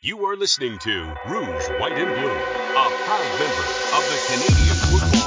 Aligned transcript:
You 0.00 0.26
are 0.26 0.36
listening 0.36 0.78
to 0.78 1.12
Rouge, 1.28 1.68
White, 1.80 1.98
and 1.98 2.14
Blue, 2.14 2.30
a 2.30 2.88
proud 3.04 3.36
member 3.40 3.64
of 3.92 4.04
the 4.08 4.18
Canadian 4.28 4.76
Football 4.86 5.17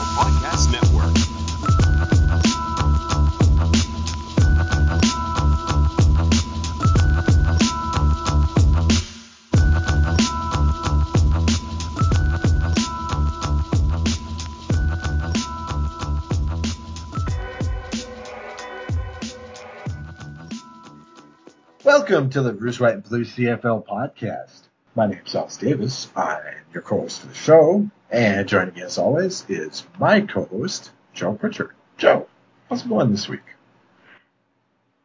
Welcome 22.21 22.33
to 22.33 22.43
the 22.43 22.53
Rouge 22.53 22.79
White 22.79 22.93
and 22.93 23.03
Blue 23.03 23.25
CFL 23.25 23.83
podcast. 23.83 24.67
My 24.93 25.07
name 25.07 25.21
is 25.25 25.33
Alex 25.33 25.57
Davis. 25.57 26.07
I'm 26.15 26.53
your 26.71 26.83
co-host 26.83 27.21
for 27.21 27.25
the 27.25 27.33
show, 27.33 27.89
and 28.11 28.47
joining 28.47 28.75
me 28.75 28.83
as 28.83 28.99
always 28.99 29.43
is 29.49 29.87
my 29.99 30.21
co-host 30.21 30.91
Joe 31.15 31.33
Pritchard. 31.33 31.71
Joe, 31.97 32.27
how's 32.69 32.85
it 32.85 32.89
going 32.89 33.09
this 33.09 33.27
week? 33.27 33.41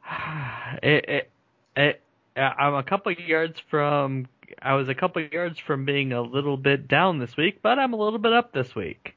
it, 0.82 1.08
it, 1.08 1.30
it, 1.74 2.02
uh, 2.36 2.40
I'm 2.40 2.74
a 2.74 2.82
couple 2.82 3.12
yards 3.12 3.58
from. 3.70 4.28
I 4.60 4.74
was 4.74 4.90
a 4.90 4.94
couple 4.94 5.22
yards 5.22 5.58
from 5.58 5.86
being 5.86 6.12
a 6.12 6.20
little 6.20 6.58
bit 6.58 6.86
down 6.86 7.18
this 7.18 7.34
week, 7.34 7.60
but 7.62 7.78
I'm 7.78 7.94
a 7.94 7.96
little 7.96 8.18
bit 8.18 8.34
up 8.34 8.52
this 8.52 8.74
week. 8.74 9.16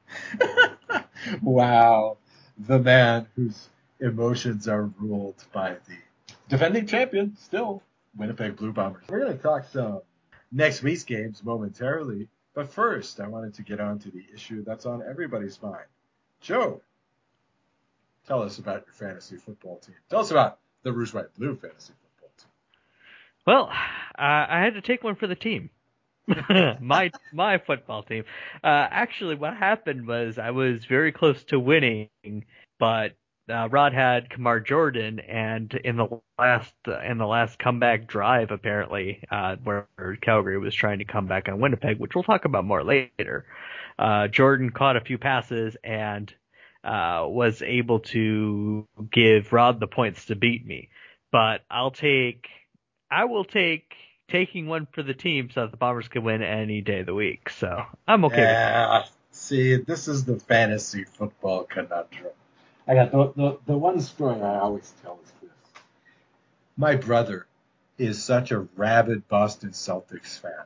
wow, 1.42 2.16
the 2.58 2.78
man 2.78 3.26
whose 3.36 3.68
emotions 4.00 4.66
are 4.68 4.84
ruled 4.98 5.44
by 5.52 5.76
the 5.86 5.98
defending 6.48 6.86
champion, 6.86 7.36
still 7.36 7.82
Winnipeg 8.16 8.56
Blue 8.56 8.72
Bombers. 8.72 9.04
We're 9.08 9.20
going 9.20 9.36
to 9.36 9.42
talk 9.42 9.64
some 9.70 10.00
next 10.52 10.82
week's 10.82 11.04
games 11.04 11.42
momentarily, 11.44 12.28
but 12.54 12.72
first, 12.72 13.20
I 13.20 13.28
wanted 13.28 13.54
to 13.54 13.62
get 13.62 13.80
on 13.80 13.98
to 14.00 14.10
the 14.10 14.24
issue 14.34 14.64
that's 14.64 14.86
on 14.86 15.02
everybody's 15.08 15.60
mind. 15.62 15.86
Joe, 16.40 16.82
tell 18.26 18.42
us 18.42 18.58
about 18.58 18.84
your 18.86 18.94
fantasy 18.94 19.36
football 19.36 19.78
team. 19.78 19.94
Tell 20.08 20.20
us 20.20 20.30
about 20.30 20.58
the 20.82 20.92
Rouge 20.92 21.14
White 21.14 21.34
Blue 21.36 21.54
fantasy 21.54 21.92
football 22.02 22.32
team. 22.38 22.48
Well, 23.46 23.68
uh, 23.68 24.46
I 24.48 24.60
had 24.60 24.74
to 24.74 24.80
take 24.80 25.04
one 25.04 25.14
for 25.14 25.26
the 25.26 25.36
team. 25.36 25.70
my 26.80 27.10
my 27.32 27.58
football 27.58 28.02
team. 28.02 28.24
Uh, 28.62 28.86
actually, 28.90 29.34
what 29.34 29.56
happened 29.56 30.06
was 30.06 30.38
I 30.38 30.50
was 30.50 30.84
very 30.84 31.12
close 31.12 31.42
to 31.44 31.58
winning, 31.58 32.08
but 32.78 33.14
uh, 33.48 33.68
Rod 33.68 33.92
had 33.92 34.30
Kamar 34.30 34.60
Jordan, 34.60 35.20
and 35.20 35.72
in 35.72 35.96
the 35.96 36.20
last 36.38 36.74
in 36.86 37.18
the 37.18 37.26
last 37.26 37.58
comeback 37.58 38.06
drive, 38.06 38.50
apparently, 38.50 39.22
uh, 39.30 39.56
where 39.62 39.86
Calgary 40.20 40.58
was 40.58 40.74
trying 40.74 40.98
to 40.98 41.04
come 41.04 41.26
back 41.26 41.48
on 41.48 41.60
Winnipeg, 41.60 41.98
which 41.98 42.14
we'll 42.14 42.24
talk 42.24 42.44
about 42.44 42.64
more 42.64 42.84
later. 42.84 43.46
Uh, 43.98 44.28
Jordan 44.28 44.70
caught 44.70 44.96
a 44.96 45.00
few 45.00 45.18
passes 45.18 45.76
and 45.84 46.32
uh, 46.84 47.24
was 47.26 47.62
able 47.62 48.00
to 48.00 48.86
give 49.10 49.52
Rod 49.52 49.80
the 49.80 49.86
points 49.86 50.26
to 50.26 50.36
beat 50.36 50.66
me. 50.66 50.88
But 51.32 51.62
I'll 51.70 51.90
take, 51.90 52.48
I 53.10 53.26
will 53.26 53.44
take 53.44 53.94
taking 54.28 54.66
one 54.66 54.86
for 54.92 55.02
the 55.02 55.14
team 55.14 55.50
so 55.52 55.62
that 55.62 55.70
the 55.70 55.76
Bombers 55.76 56.08
can 56.08 56.22
win 56.22 56.42
any 56.42 56.80
day 56.80 57.00
of 57.00 57.06
the 57.06 57.14
week. 57.14 57.50
So 57.50 57.82
I'm 58.06 58.24
okay. 58.26 58.42
Yeah, 58.42 59.04
see, 59.32 59.76
this 59.76 60.08
is 60.08 60.24
the 60.24 60.38
fantasy 60.38 61.04
football 61.04 61.64
conundrum. 61.64 62.32
I 62.90 62.94
got 62.94 63.12
the, 63.12 63.32
the, 63.36 63.58
the 63.66 63.78
one 63.78 64.00
story 64.00 64.42
I 64.42 64.58
always 64.58 64.92
tell 65.00 65.20
is 65.22 65.32
this. 65.40 65.50
My 66.76 66.96
brother 66.96 67.46
is 67.98 68.20
such 68.20 68.50
a 68.50 68.66
rabid 68.74 69.28
Boston 69.28 69.70
Celtics 69.70 70.36
fan 70.36 70.64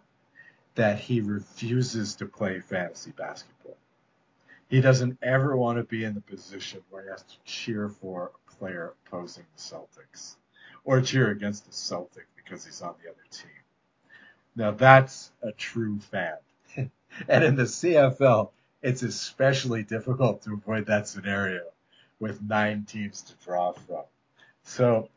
that 0.74 0.98
he 0.98 1.20
refuses 1.20 2.14
to 2.14 2.24
play 2.24 2.60
fantasy 2.60 3.10
basketball. 3.10 3.76
He 4.68 4.80
doesn't 4.80 5.18
ever 5.22 5.54
want 5.54 5.76
to 5.76 5.84
be 5.84 6.02
in 6.02 6.14
the 6.14 6.22
position 6.22 6.80
where 6.88 7.02
he 7.02 7.10
has 7.10 7.24
to 7.24 7.34
cheer 7.44 7.90
for 7.90 8.32
a 8.48 8.54
player 8.54 8.94
opposing 9.06 9.44
the 9.54 9.60
Celtics 9.60 10.36
or 10.82 11.02
cheer 11.02 11.30
against 11.30 11.66
the 11.66 11.74
Celtic 11.74 12.26
because 12.42 12.64
he's 12.64 12.80
on 12.80 12.94
the 13.02 13.10
other 13.10 13.18
team. 13.30 13.50
Now 14.56 14.70
that's 14.70 15.30
a 15.42 15.52
true 15.52 15.98
fan. 15.98 16.38
and 17.28 17.44
in 17.44 17.54
the 17.54 17.64
CFL, 17.64 18.48
it's 18.80 19.02
especially 19.02 19.82
difficult 19.82 20.40
to 20.44 20.54
avoid 20.54 20.86
that 20.86 21.06
scenario 21.06 21.64
with 22.20 22.40
nine 22.42 22.84
teams 22.84 23.22
to 23.22 23.34
draw 23.44 23.72
from. 23.72 24.04
So 24.62 25.08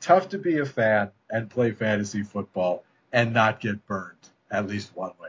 tough 0.00 0.28
to 0.30 0.38
be 0.38 0.58
a 0.58 0.66
fan 0.66 1.10
and 1.30 1.48
play 1.50 1.72
fantasy 1.72 2.22
football 2.22 2.84
and 3.12 3.32
not 3.32 3.60
get 3.60 3.84
burned 3.86 4.16
at 4.50 4.66
least 4.68 4.94
one 4.96 5.12
way. 5.20 5.28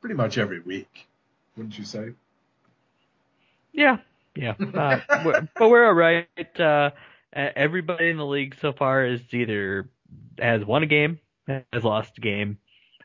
Pretty 0.00 0.14
much 0.14 0.38
every 0.38 0.60
week, 0.60 1.06
wouldn't 1.56 1.78
you 1.78 1.84
say? 1.84 2.12
Yeah, 3.72 3.98
yeah. 4.36 4.54
Uh, 4.74 5.00
we're- 5.24 5.48
but 5.56 5.70
we're 5.70 5.86
all 5.86 5.92
right. 5.92 6.26
Uh, 6.60 6.90
everybody 7.32 8.08
in 8.10 8.16
the 8.16 8.26
league 8.26 8.56
so 8.60 8.72
far 8.72 9.04
is 9.04 9.20
either 9.32 9.88
has 10.38 10.64
won 10.64 10.82
a 10.82 10.86
game, 10.86 11.18
has 11.72 11.84
lost 11.84 12.18
a 12.18 12.20
game, 12.20 12.58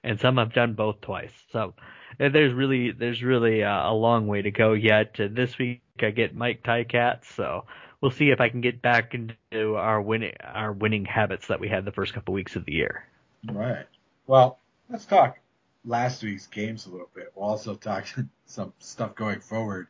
and 0.04 0.20
some 0.20 0.38
have 0.38 0.54
done 0.54 0.74
both 0.74 1.02
twice. 1.02 1.34
So 1.52 1.74
there's 2.18 2.54
really 2.54 2.92
there's 2.92 3.22
really 3.24 3.64
uh, 3.64 3.90
a 3.90 3.94
long 3.94 4.28
way 4.28 4.42
to 4.42 4.52
go 4.52 4.74
yet. 4.74 5.16
Uh, 5.20 5.28
this 5.32 5.58
week 5.58 5.82
I 6.00 6.12
get 6.12 6.36
Mike 6.36 6.64
Tycat, 6.64 7.26
so 7.36 7.66
we'll 8.02 8.12
see 8.12 8.30
if 8.30 8.42
I 8.42 8.50
can 8.50 8.62
get 8.62 8.82
back 8.82 9.14
into 9.14 9.76
our 9.76 10.02
winning 10.02 10.34
our 10.42 10.72
winning 10.72 11.06
habits 11.06 11.48
that 11.48 11.60
we 11.60 11.68
had 11.68 11.86
the 11.86 11.92
first 11.92 12.14
couple 12.14 12.34
weeks 12.34 12.56
of 12.56 12.66
the 12.66 12.74
year. 12.74 13.06
Right. 13.46 13.86
Well, 14.28 14.60
let's 14.90 15.06
talk 15.06 15.38
last 15.86 16.24
week's 16.24 16.48
games 16.48 16.86
a 16.86 16.90
little 16.90 17.10
bit. 17.14 17.32
We'll 17.36 17.50
also 17.50 17.76
talk 17.76 18.06
some 18.46 18.74
stuff 18.80 19.16
going 19.16 19.40
forward 19.40 19.88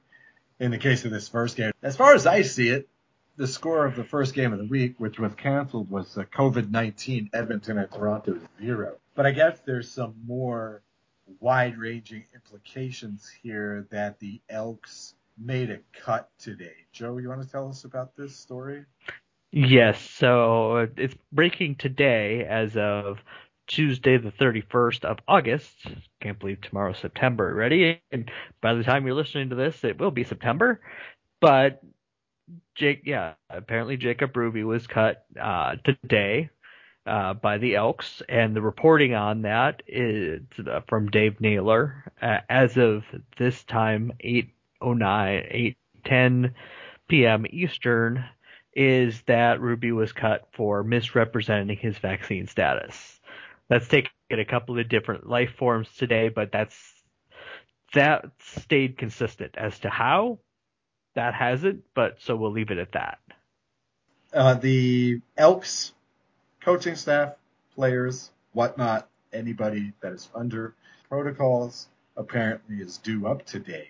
in 0.59 0.71
the 0.71 0.77
case 0.77 1.05
of 1.05 1.11
this 1.11 1.27
first 1.27 1.57
game. 1.57 1.71
As 1.81 1.95
far 1.95 2.13
as 2.13 2.25
I 2.25 2.41
see 2.41 2.69
it, 2.69 2.87
the 3.37 3.47
score 3.47 3.85
of 3.85 3.95
the 3.95 4.03
first 4.03 4.33
game 4.33 4.53
of 4.53 4.59
the 4.59 4.65
week, 4.65 4.95
which 4.97 5.19
was 5.19 5.33
canceled, 5.35 5.89
was 5.89 6.17
uh, 6.17 6.23
COVID-19 6.23 7.29
Edmonton 7.33 7.77
and 7.77 7.91
Toronto 7.91 8.39
zero. 8.59 8.95
But 9.13 9.25
I 9.25 9.31
guess 9.31 9.59
there's 9.65 9.91
some 9.91 10.15
more 10.25 10.81
wide-ranging 11.39 12.25
implications 12.33 13.29
here 13.41 13.87
that 13.91 14.19
the 14.19 14.41
Elks 14.49 15.15
made 15.37 15.69
a 15.69 15.79
cut 15.93 16.29
today. 16.39 16.75
Joe, 16.91 17.17
you 17.17 17.29
want 17.29 17.41
to 17.41 17.49
tell 17.49 17.67
us 17.67 17.83
about 17.83 18.15
this 18.15 18.35
story? 18.35 18.85
Yes, 19.51 20.01
so 20.01 20.77
uh, 20.77 20.85
it's 20.97 21.15
breaking 21.31 21.75
today 21.75 22.45
as 22.49 22.75
of 22.75 23.19
Tuesday, 23.67 24.17
the 24.17 24.31
31st 24.31 25.05
of 25.05 25.19
August. 25.27 25.73
Can't 26.21 26.39
believe 26.39 26.61
tomorrow's 26.61 26.99
September 26.99 27.49
already. 27.49 28.01
And 28.11 28.29
by 28.61 28.73
the 28.73 28.83
time 28.83 29.05
you're 29.05 29.15
listening 29.15 29.49
to 29.49 29.55
this, 29.55 29.83
it 29.83 29.99
will 29.99 30.11
be 30.11 30.23
September. 30.23 30.81
But 31.41 31.81
Jake, 32.75 33.03
yeah, 33.05 33.33
apparently 33.49 33.97
Jacob 33.97 34.35
Ruby 34.35 34.63
was 34.63 34.87
cut 34.87 35.25
uh, 35.41 35.75
today 35.83 36.49
uh, 37.05 37.33
by 37.33 37.57
the 37.57 37.75
Elks, 37.75 38.21
and 38.27 38.55
the 38.55 38.61
reporting 38.61 39.13
on 39.13 39.43
that 39.43 39.83
is 39.87 40.41
uh, 40.59 40.81
from 40.87 41.09
Dave 41.09 41.39
Naylor. 41.39 42.11
Uh, 42.21 42.39
as 42.49 42.77
of 42.77 43.03
this 43.37 43.63
time, 43.63 44.11
8:09, 44.23 45.75
8:10 46.05 46.53
p.m. 47.07 47.45
Eastern, 47.49 48.25
is 48.73 49.21
that 49.27 49.61
Ruby 49.61 49.91
was 49.91 50.11
cut 50.11 50.47
for 50.53 50.83
misrepresenting 50.83 51.77
his 51.77 51.97
vaccine 51.97 52.47
status. 52.47 53.19
That's 53.69 53.87
taken 53.87 54.11
a 54.31 54.45
couple 54.45 54.77
of 54.77 54.89
different 54.89 55.27
life 55.27 55.55
forms 55.57 55.87
today, 55.97 56.29
but 56.29 56.51
that's 56.51 56.75
that 57.93 58.25
stayed 58.39 58.97
consistent 58.97 59.55
as 59.57 59.79
to 59.79 59.89
how 59.89 60.39
that 61.15 61.33
hasn't, 61.33 61.83
but 61.93 62.17
so 62.21 62.35
we'll 62.35 62.51
leave 62.51 62.71
it 62.71 62.77
at 62.77 62.91
that. 62.91 63.19
uh, 64.33 64.53
the 64.55 65.21
Elks 65.37 65.93
coaching 66.65 66.95
staff, 66.95 67.35
players, 67.75 68.31
whatnot, 68.53 69.07
anybody 69.31 69.93
that 70.01 70.11
is 70.11 70.29
under 70.33 70.73
protocols 71.07 71.89
apparently 72.17 72.77
is 72.77 72.97
due 72.97 73.27
up 73.27 73.45
today 73.45 73.87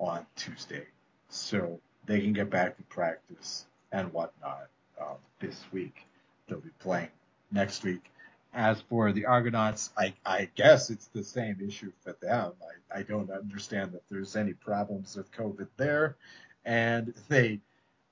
on 0.00 0.26
Tuesday. 0.34 0.84
So 1.28 1.78
they 2.06 2.20
can 2.20 2.32
get 2.32 2.50
back 2.50 2.76
to 2.76 2.82
practice 2.84 3.66
and 3.92 4.12
whatnot 4.12 4.66
um, 5.00 5.14
this 5.38 5.62
week. 5.70 6.08
They'll 6.48 6.58
be 6.58 6.70
playing 6.80 7.10
next 7.52 7.84
week. 7.84 8.10
As 8.52 8.80
for 8.80 9.12
the 9.12 9.24
Argonauts, 9.24 9.90
I, 9.96 10.12
I 10.26 10.48
guess 10.56 10.90
it's 10.90 11.06
the 11.14 11.22
same 11.22 11.58
issue 11.64 11.92
for 12.02 12.16
them. 12.20 12.52
I, 12.92 12.98
I 12.98 13.02
don't 13.04 13.30
understand 13.30 13.92
that 13.92 14.02
there's 14.10 14.34
any 14.34 14.54
problems 14.54 15.14
with 15.14 15.30
COVID 15.30 15.68
there. 15.76 16.16
And 16.64 17.14
they, 17.28 17.60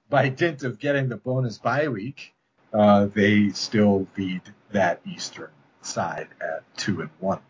by 0.08 0.28
dint 0.28 0.62
of 0.62 0.78
getting 0.78 1.08
the 1.08 1.16
bonus 1.16 1.58
bye 1.58 1.88
week, 1.88 2.35
uh, 2.72 3.06
they 3.06 3.50
still 3.50 4.06
lead 4.16 4.42
that 4.72 5.00
Eastern 5.06 5.50
side 5.82 6.28
at 6.40 6.62
two 6.76 7.00
and 7.00 7.10
one. 7.20 7.40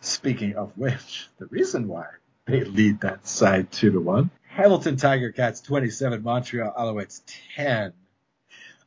Speaking 0.00 0.54
of 0.56 0.72
which, 0.76 1.28
the 1.38 1.46
reason 1.46 1.88
why 1.88 2.06
they 2.46 2.64
lead 2.64 3.00
that 3.00 3.26
side 3.26 3.72
two 3.72 3.90
to 3.92 4.00
one, 4.00 4.30
Hamilton 4.48 4.96
Tiger 4.96 5.32
Cats 5.32 5.60
27, 5.60 6.22
Montreal 6.22 6.72
Alouettes 6.78 7.22
10. 7.56 7.92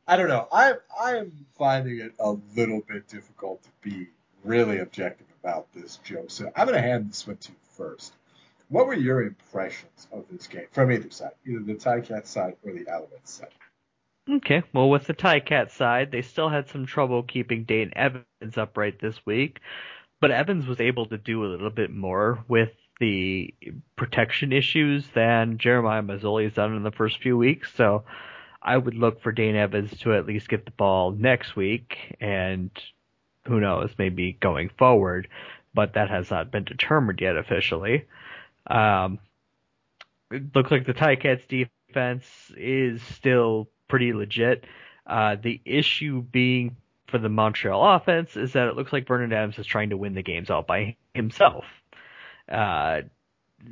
I 0.06 0.16
don't 0.16 0.28
know. 0.28 0.48
I'm 0.50 0.76
I'm 1.00 1.46
finding 1.56 2.00
it 2.00 2.14
a 2.18 2.32
little 2.56 2.80
bit 2.88 3.06
difficult 3.06 3.62
to 3.62 3.68
be 3.82 4.08
really 4.44 4.78
objective 4.78 5.28
about 5.42 5.72
this, 5.72 6.00
Joe. 6.02 6.24
So 6.28 6.50
I'm 6.56 6.66
going 6.66 6.80
to 6.80 6.82
hand 6.82 7.10
this 7.10 7.26
one 7.26 7.36
to 7.36 7.52
you 7.52 7.58
first. 7.76 8.14
What 8.68 8.86
were 8.86 8.94
your 8.94 9.22
impressions 9.22 10.08
of 10.12 10.24
this 10.30 10.46
game 10.46 10.66
from 10.72 10.90
either 10.92 11.10
side, 11.10 11.32
either 11.46 11.60
the 11.60 11.74
Tiger 11.74 12.02
Cats 12.02 12.30
side 12.30 12.56
or 12.64 12.72
the 12.72 12.84
Alouettes 12.84 13.28
side? 13.28 13.48
Okay, 14.32 14.62
well, 14.72 14.88
with 14.88 15.06
the 15.06 15.14
Ticats 15.14 15.72
side, 15.72 16.12
they 16.12 16.22
still 16.22 16.48
had 16.48 16.68
some 16.68 16.86
trouble 16.86 17.24
keeping 17.24 17.64
Dane 17.64 17.92
Evans 17.96 18.56
upright 18.56 19.00
this 19.00 19.16
week, 19.26 19.58
but 20.20 20.30
Evans 20.30 20.66
was 20.66 20.80
able 20.80 21.06
to 21.06 21.18
do 21.18 21.44
a 21.44 21.48
little 21.48 21.70
bit 21.70 21.90
more 21.90 22.44
with 22.46 22.70
the 23.00 23.52
protection 23.96 24.52
issues 24.52 25.08
than 25.14 25.58
Jeremiah 25.58 26.02
Masoli 26.02 26.44
has 26.44 26.52
done 26.52 26.76
in 26.76 26.84
the 26.84 26.92
first 26.92 27.18
few 27.18 27.36
weeks. 27.36 27.74
So 27.74 28.04
I 28.62 28.76
would 28.76 28.94
look 28.94 29.20
for 29.20 29.32
Dane 29.32 29.56
Evans 29.56 29.98
to 30.00 30.14
at 30.14 30.26
least 30.26 30.48
get 30.48 30.64
the 30.64 30.70
ball 30.72 31.10
next 31.10 31.56
week, 31.56 32.16
and 32.20 32.70
who 33.46 33.58
knows, 33.58 33.90
maybe 33.98 34.36
going 34.40 34.70
forward, 34.78 35.26
but 35.74 35.94
that 35.94 36.10
has 36.10 36.30
not 36.30 36.52
been 36.52 36.64
determined 36.64 37.20
yet 37.20 37.36
officially. 37.36 38.06
Um, 38.66 39.18
it 40.30 40.54
looks 40.54 40.70
like 40.70 40.86
the 40.86 40.94
Ticats 40.94 41.48
defense 41.48 42.52
is 42.56 43.02
still 43.02 43.68
pretty 43.90 44.14
legit. 44.14 44.64
Uh, 45.06 45.36
the 45.36 45.60
issue 45.64 46.22
being 46.22 46.76
for 47.08 47.18
the 47.18 47.28
Montreal 47.28 47.96
offense 47.96 48.36
is 48.36 48.52
that 48.52 48.68
it 48.68 48.76
looks 48.76 48.92
like 48.92 49.06
Vernon 49.06 49.32
Adams 49.32 49.58
is 49.58 49.66
trying 49.66 49.90
to 49.90 49.96
win 49.96 50.14
the 50.14 50.22
games 50.22 50.48
all 50.48 50.62
by 50.62 50.96
himself. 51.14 51.64
Uh, 52.48 53.02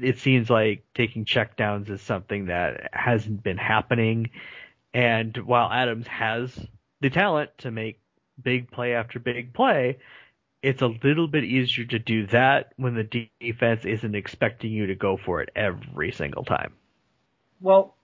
it 0.02 0.18
seems 0.18 0.50
like 0.50 0.84
taking 0.94 1.24
checkdowns 1.24 1.88
is 1.88 2.02
something 2.02 2.46
that 2.46 2.90
hasn't 2.92 3.42
been 3.42 3.56
happening. 3.56 4.30
And 4.92 5.36
while 5.38 5.70
Adams 5.70 6.06
has 6.08 6.58
the 7.00 7.10
talent 7.10 7.50
to 7.58 7.70
make 7.70 8.00
big 8.42 8.70
play 8.70 8.94
after 8.94 9.18
big 9.18 9.54
play, 9.54 9.98
it's 10.62 10.82
a 10.82 10.88
little 10.88 11.28
bit 11.28 11.44
easier 11.44 11.84
to 11.86 11.98
do 11.98 12.26
that 12.28 12.72
when 12.76 12.94
the 12.94 13.28
defense 13.40 13.84
isn't 13.84 14.14
expecting 14.14 14.72
you 14.72 14.86
to 14.86 14.94
go 14.94 15.16
for 15.16 15.40
it 15.40 15.50
every 15.54 16.10
single 16.10 16.44
time. 16.44 16.72
Well, 17.60 17.94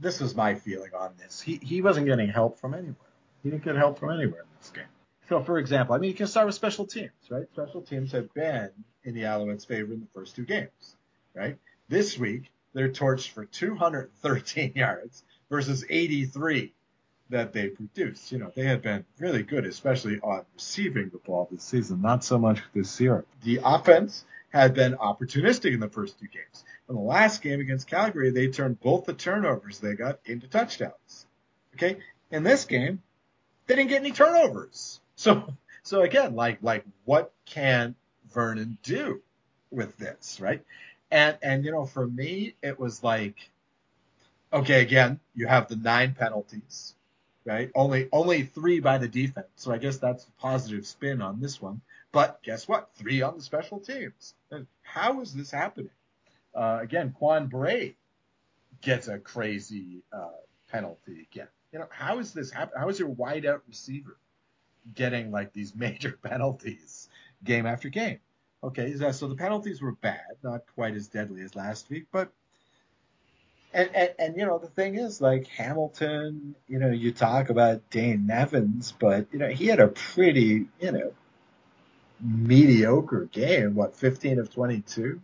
this 0.00 0.20
is 0.20 0.34
my 0.34 0.54
feeling 0.54 0.90
on 0.98 1.12
this. 1.18 1.40
He 1.40 1.58
he 1.62 1.82
wasn't 1.82 2.06
getting 2.06 2.28
help 2.28 2.58
from 2.58 2.74
anywhere. 2.74 2.96
He 3.42 3.50
didn't 3.50 3.64
get 3.64 3.76
help 3.76 3.98
from 3.98 4.10
anywhere 4.10 4.40
in 4.40 4.46
this 4.58 4.70
game. 4.70 4.84
So, 5.28 5.42
for 5.42 5.58
example, 5.58 5.94
I 5.94 5.98
mean, 5.98 6.10
you 6.10 6.16
can 6.16 6.26
start 6.26 6.46
with 6.46 6.54
special 6.54 6.86
teams, 6.86 7.12
right? 7.30 7.46
Special 7.52 7.82
teams 7.82 8.12
have 8.12 8.32
been 8.34 8.70
in 9.04 9.14
the 9.14 9.22
Alouettes' 9.22 9.66
favor 9.66 9.92
in 9.92 10.00
the 10.00 10.06
first 10.14 10.36
two 10.36 10.44
games, 10.44 10.96
right? 11.34 11.56
This 11.88 12.18
week, 12.18 12.50
they're 12.74 12.90
torched 12.90 13.30
for 13.30 13.44
213 13.44 14.72
yards 14.76 15.24
versus 15.50 15.84
83 15.88 16.72
that 17.30 17.52
they 17.52 17.68
produced. 17.68 18.32
You 18.32 18.38
know, 18.38 18.52
they 18.54 18.64
had 18.64 18.82
been 18.82 19.04
really 19.18 19.42
good, 19.42 19.64
especially 19.64 20.20
on 20.20 20.44
receiving 20.54 21.08
the 21.08 21.18
ball 21.18 21.48
this 21.50 21.62
season, 21.62 22.02
not 22.02 22.22
so 22.22 22.38
much 22.38 22.60
this 22.74 23.00
year. 23.00 23.24
The 23.42 23.60
offense 23.64 24.24
had 24.50 24.74
been 24.74 24.94
opportunistic 24.94 25.72
in 25.72 25.80
the 25.80 25.88
first 25.88 26.18
two 26.18 26.28
games. 26.28 26.64
In 26.88 26.96
the 26.96 27.00
last 27.00 27.40
game 27.40 27.60
against 27.60 27.86
Calgary, 27.86 28.30
they 28.30 28.48
turned 28.48 28.80
both 28.80 29.06
the 29.06 29.14
turnovers 29.14 29.78
they 29.78 29.94
got 29.94 30.20
into 30.26 30.46
touchdowns. 30.46 31.26
Okay? 31.74 31.98
In 32.30 32.42
this 32.42 32.66
game, 32.66 33.02
they 33.66 33.76
didn't 33.76 33.88
get 33.88 34.00
any 34.00 34.12
turnovers. 34.12 35.00
So, 35.16 35.54
so 35.82 36.02
again, 36.02 36.34
like, 36.34 36.58
like 36.62 36.84
what 37.04 37.32
can 37.46 37.94
Vernon 38.32 38.76
do 38.82 39.22
with 39.70 39.96
this, 39.96 40.40
right? 40.40 40.62
And, 41.10 41.38
and, 41.42 41.64
you 41.64 41.70
know, 41.70 41.86
for 41.86 42.06
me, 42.06 42.54
it 42.62 42.78
was 42.78 43.02
like, 43.02 43.36
okay, 44.52 44.82
again, 44.82 45.20
you 45.34 45.46
have 45.46 45.68
the 45.68 45.76
nine 45.76 46.14
penalties, 46.18 46.94
right? 47.44 47.70
Only, 47.74 48.08
only 48.12 48.42
three 48.42 48.80
by 48.80 48.98
the 48.98 49.08
defense. 49.08 49.46
So 49.56 49.72
I 49.72 49.78
guess 49.78 49.98
that's 49.98 50.24
a 50.24 50.40
positive 50.40 50.86
spin 50.86 51.22
on 51.22 51.40
this 51.40 51.62
one. 51.62 51.80
But 52.12 52.42
guess 52.42 52.68
what? 52.68 52.90
Three 52.96 53.22
on 53.22 53.36
the 53.36 53.42
special 53.42 53.80
teams. 53.80 54.34
How 54.82 55.20
is 55.20 55.34
this 55.34 55.50
happening? 55.50 55.90
Uh, 56.54 56.78
again, 56.80 57.14
Quan 57.16 57.46
Bray 57.46 57.96
gets 58.80 59.08
a 59.08 59.18
crazy 59.18 60.02
uh, 60.12 60.28
penalty 60.70 61.26
again. 61.32 61.48
You 61.72 61.80
know, 61.80 61.88
how 61.90 62.18
is 62.18 62.32
this 62.32 62.50
happen? 62.50 62.78
How 62.78 62.88
is 62.88 62.98
your 62.98 63.08
wideout 63.08 63.60
receiver 63.66 64.16
getting 64.94 65.30
like 65.30 65.52
these 65.52 65.74
major 65.76 66.18
penalties 66.22 67.08
game 67.42 67.66
after 67.66 67.88
game? 67.88 68.20
Okay, 68.62 68.96
so 69.12 69.28
the 69.28 69.34
penalties 69.34 69.82
were 69.82 69.92
bad, 69.92 70.38
not 70.42 70.62
quite 70.74 70.94
as 70.94 71.08
deadly 71.08 71.42
as 71.42 71.54
last 71.54 71.90
week, 71.90 72.06
but 72.10 72.32
and, 73.74 73.90
and, 73.94 74.10
and 74.18 74.36
you 74.36 74.46
know 74.46 74.58
the 74.58 74.68
thing 74.68 74.94
is 74.94 75.20
like 75.20 75.46
Hamilton, 75.48 76.54
you 76.66 76.78
know, 76.78 76.90
you 76.90 77.12
talk 77.12 77.50
about 77.50 77.90
Dane 77.90 78.30
Evans, 78.30 78.94
but 78.98 79.26
you 79.32 79.38
know 79.38 79.48
he 79.48 79.66
had 79.66 79.80
a 79.80 79.88
pretty 79.88 80.66
you 80.80 80.92
know 80.92 81.12
mediocre 82.20 83.28
game. 83.32 83.74
What, 83.74 83.96
15 83.96 84.38
of 84.38 84.50
22? 84.50 85.20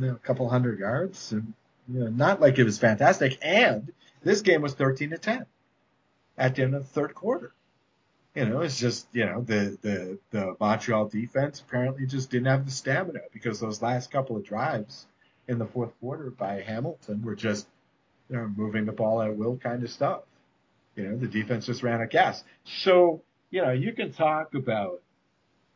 Know, 0.00 0.12
a 0.12 0.26
couple 0.26 0.48
hundred 0.48 0.78
yards, 0.78 1.32
and 1.32 1.52
you 1.88 2.00
know, 2.00 2.08
not 2.08 2.40
like 2.40 2.58
it 2.58 2.64
was 2.64 2.78
fantastic. 2.78 3.38
And 3.42 3.92
this 4.22 4.40
game 4.40 4.62
was 4.62 4.74
13 4.74 5.10
to 5.10 5.18
10 5.18 5.46
at 6.38 6.54
the 6.54 6.62
end 6.62 6.74
of 6.74 6.82
the 6.82 6.88
third 6.88 7.14
quarter. 7.14 7.52
You 8.34 8.46
know, 8.46 8.60
it's 8.60 8.78
just 8.78 9.08
you 9.12 9.26
know 9.26 9.42
the 9.42 9.76
the 9.82 10.18
the 10.30 10.56
Montreal 10.60 11.08
defense 11.08 11.60
apparently 11.60 12.06
just 12.06 12.30
didn't 12.30 12.46
have 12.46 12.64
the 12.64 12.70
stamina 12.70 13.20
because 13.32 13.58
those 13.58 13.82
last 13.82 14.10
couple 14.10 14.36
of 14.36 14.44
drives 14.44 15.06
in 15.48 15.58
the 15.58 15.66
fourth 15.66 15.92
quarter 16.00 16.30
by 16.30 16.60
Hamilton 16.60 17.22
were 17.22 17.34
just 17.34 17.66
you 18.28 18.36
know 18.36 18.46
moving 18.56 18.84
the 18.84 18.92
ball 18.92 19.20
at 19.20 19.36
will 19.36 19.56
kind 19.56 19.82
of 19.82 19.90
stuff. 19.90 20.22
You 20.94 21.08
know, 21.08 21.16
the 21.16 21.26
defense 21.26 21.66
just 21.66 21.82
ran 21.82 21.96
out 21.96 22.02
of 22.02 22.10
gas. 22.10 22.44
So 22.64 23.22
you 23.50 23.62
know, 23.62 23.72
you 23.72 23.92
can 23.92 24.12
talk 24.12 24.54
about 24.54 25.02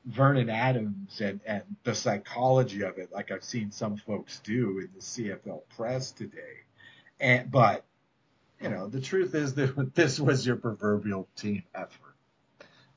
Vernon 0.07 0.51
Adams 0.51 1.21
and, 1.21 1.41
and 1.47 1.63
the 1.85 1.95
psychology 1.95 2.83
of 2.83 2.99
it, 2.99 3.11
like 3.13 3.31
I've 3.31 3.45
seen 3.45 3.71
some 3.71 3.97
folks 3.97 4.41
do 4.41 4.79
in 4.81 4.91
the 4.95 5.01
CFL 5.01 5.63
press 5.77 6.11
today. 6.13 6.63
And, 7.21 7.51
but, 7.51 7.85
you 8.61 8.69
know, 8.69 8.87
the 8.89 9.01
truth 9.01 9.35
is 9.35 9.55
that 9.55 9.95
this 9.95 10.21
was 10.21 10.47
your 10.47 10.57
proverbial 10.57 11.29
team 11.37 11.63
effort. 11.75 12.15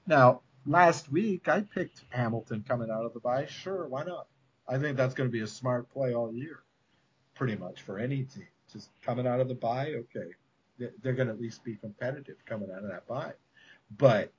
Now, 0.06 0.42
last 0.65 1.12
week 1.12 1.48
I 1.48 1.62
picked 1.62 2.04
Hamilton 2.09 2.65
coming 2.68 2.89
out 2.89 3.06
of 3.06 3.13
the 3.13 3.19
bye. 3.19 3.45
Sure, 3.45 3.88
why 3.88 4.04
not? 4.04 4.27
I 4.68 4.77
think 4.77 4.98
that's 4.98 5.13
going 5.13 5.30
to 5.30 5.31
be 5.31 5.42
a 5.42 5.48
smart 5.48 5.89
play 5.94 6.13
all 6.13 6.33
year, 6.33 6.59
pretty 7.36 7.56
much 7.56 7.81
for 7.81 8.00
any 8.00 8.24
team. 8.24 8.48
Just 8.74 8.89
coming 9.01 9.25
out 9.25 9.39
of 9.39 9.48
the 9.48 9.56
bye, 9.56 9.94
okay, 9.94 10.31
they're 11.01 11.13
going 11.13 11.27
to 11.27 11.33
at 11.33 11.39
least 11.39 11.63
be 11.63 11.75
competitive 11.75 12.36
coming 12.45 12.69
out 12.69 12.83
of 12.83 12.89
that 12.89 13.07
bye. 13.07 13.33
But 13.98 14.33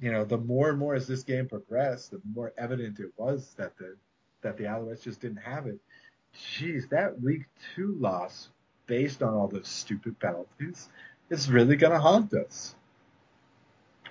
you 0.00 0.12
know, 0.12 0.24
the 0.24 0.38
more 0.38 0.70
and 0.70 0.78
more 0.78 0.94
as 0.94 1.06
this 1.06 1.22
game 1.22 1.48
progressed, 1.48 2.10
the 2.10 2.20
more 2.34 2.52
evident 2.58 3.00
it 3.00 3.12
was 3.16 3.54
that 3.56 3.76
the 3.78 3.96
that 4.42 4.56
the 4.56 4.64
Alouettes 4.64 5.02
just 5.02 5.20
didn't 5.20 5.38
have 5.38 5.66
it. 5.66 5.78
Jeez, 6.36 6.88
that 6.90 7.20
week 7.20 7.44
two 7.74 7.96
loss 7.98 8.50
based 8.86 9.22
on 9.22 9.34
all 9.34 9.48
those 9.48 9.68
stupid 9.68 10.18
penalties 10.20 10.88
is 11.30 11.50
really 11.50 11.76
going 11.76 11.92
to 11.92 11.98
haunt 11.98 12.32
us 12.34 12.74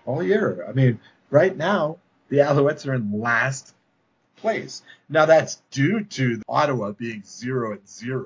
all 0.06 0.24
year. 0.24 0.66
I 0.68 0.74
mean, 0.74 1.00
right 1.30 1.56
now 1.56 1.98
the 2.30 2.38
Alouettes 2.38 2.88
are 2.88 2.96
in 2.96 3.22
last 3.22 3.74
place. 4.36 4.82
Now 5.08 5.26
that's 5.26 5.62
due 5.72 6.04
to 6.04 6.42
Ottawa 6.50 6.92
being 6.92 7.24
zero 7.24 7.74
and 7.74 7.88
zero 7.88 8.26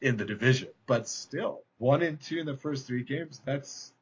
in 0.00 0.16
the 0.16 0.24
division, 0.24 0.68
but 0.86 1.08
still 1.08 1.62
one 1.78 2.02
and 2.02 2.20
two 2.20 2.38
in 2.38 2.46
the 2.46 2.56
first 2.56 2.86
three 2.86 3.02
games. 3.02 3.40
That's 3.44 3.92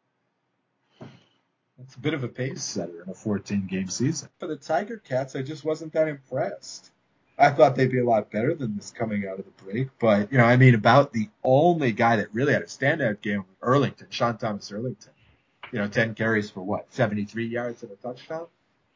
it's 1.81 1.97
a 1.97 2.01
bit 2.01 2.15
of 2.15 2.25
a 2.25 2.29
pace 2.29 2.63
setter 2.63 3.03
in 3.03 3.11
a 3.11 3.15
14 3.15 3.67
game 3.67 3.89
season. 3.89 4.29
For 4.39 4.47
the 4.47 4.57
Tiger 4.57 4.99
Cats, 4.99 5.37
I 5.37 5.43
just 5.43 5.65
wasn't 5.65 5.93
that 5.93 6.09
impressed. 6.09 6.91
I 7.37 7.51
thought 7.51 7.75
they'd 7.75 7.91
be 7.91 7.99
a 7.99 8.05
lot 8.05 8.31
better 8.31 8.55
than 8.55 8.77
this 8.77 8.93
coming 8.93 9.27
out 9.27 9.41
of 9.41 9.45
the 9.45 9.65
break, 9.65 9.89
but 9.99 10.31
you 10.31 10.39
know, 10.39 10.45
I 10.45 10.57
mean, 10.57 10.75
about 10.77 11.13
the 11.13 11.29
only 11.43 11.91
guy 11.91 12.17
that 12.17 12.33
really 12.33 12.53
had 12.53 12.63
a 12.63 12.67
standout 12.67 13.23
game 13.23 13.45
was 13.61 13.69
Erlington, 13.69 14.07
Sean 14.11 14.37
Thomas 14.37 14.71
Erlington. 14.71 15.09
You 15.73 15.81
know, 15.81 15.89
10 15.89 16.15
carries 16.15 16.49
for 16.49 16.61
what, 16.61 16.87
73 16.93 17.47
yards 17.47 17.83
and 17.83 17.91
a 17.91 17.97
touchdown. 17.97 18.47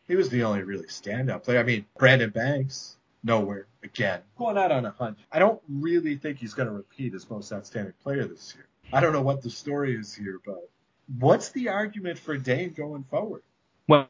He 0.07 0.15
was 0.15 0.29
the 0.29 0.45
only 0.45 0.63
really 0.63 0.87
standout 0.87 1.43
player. 1.43 1.59
I 1.59 1.65
mean, 1.65 1.85
Brandon 1.99 2.31
Banks, 2.31 2.97
nowhere 3.25 3.67
again, 3.83 4.21
going 4.37 4.57
out 4.57 4.71
on 4.71 4.87
a 4.87 4.93
hunch. 4.93 5.19
I 5.33 5.41
don't 5.41 5.61
really 5.69 6.17
think 6.17 6.39
he's 6.39 6.55
going 6.55 6.69
to 6.69 6.75
repeat 6.75 7.15
as 7.15 7.29
most 7.29 7.53
outstanding 7.53 7.95
player 8.05 8.25
this 8.25 8.55
year. 8.55 8.67
I 8.93 9.01
don't 9.01 9.13
know 9.13 9.23
what 9.23 9.43
the 9.43 9.51
story 9.51 9.97
is 9.97 10.15
here, 10.15 10.39
but 10.47 10.71
what's 11.19 11.51
the 11.51 11.69
argument 11.69 12.19
for 12.19 12.37
Dane 12.37 12.73
going 12.73 13.05
forward? 13.05 13.43
Well, 13.87 14.09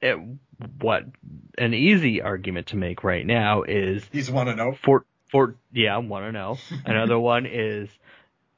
it, 0.00 0.18
what 0.80 1.04
an 1.58 1.74
easy 1.74 2.22
argument 2.22 2.68
to 2.68 2.76
make 2.76 3.04
right 3.04 3.26
now 3.26 3.62
is 3.62 4.04
he's 4.12 4.30
one 4.30 4.46
to 4.46 4.52
oh? 4.52 4.56
know. 4.56 4.78
Four, 4.82 5.04
four, 5.30 5.56
yeah, 5.72 5.98
one 5.98 6.22
to 6.22 6.28
oh. 6.28 6.30
know. 6.30 6.58
Another 6.84 7.18
one 7.18 7.46
is 7.46 7.88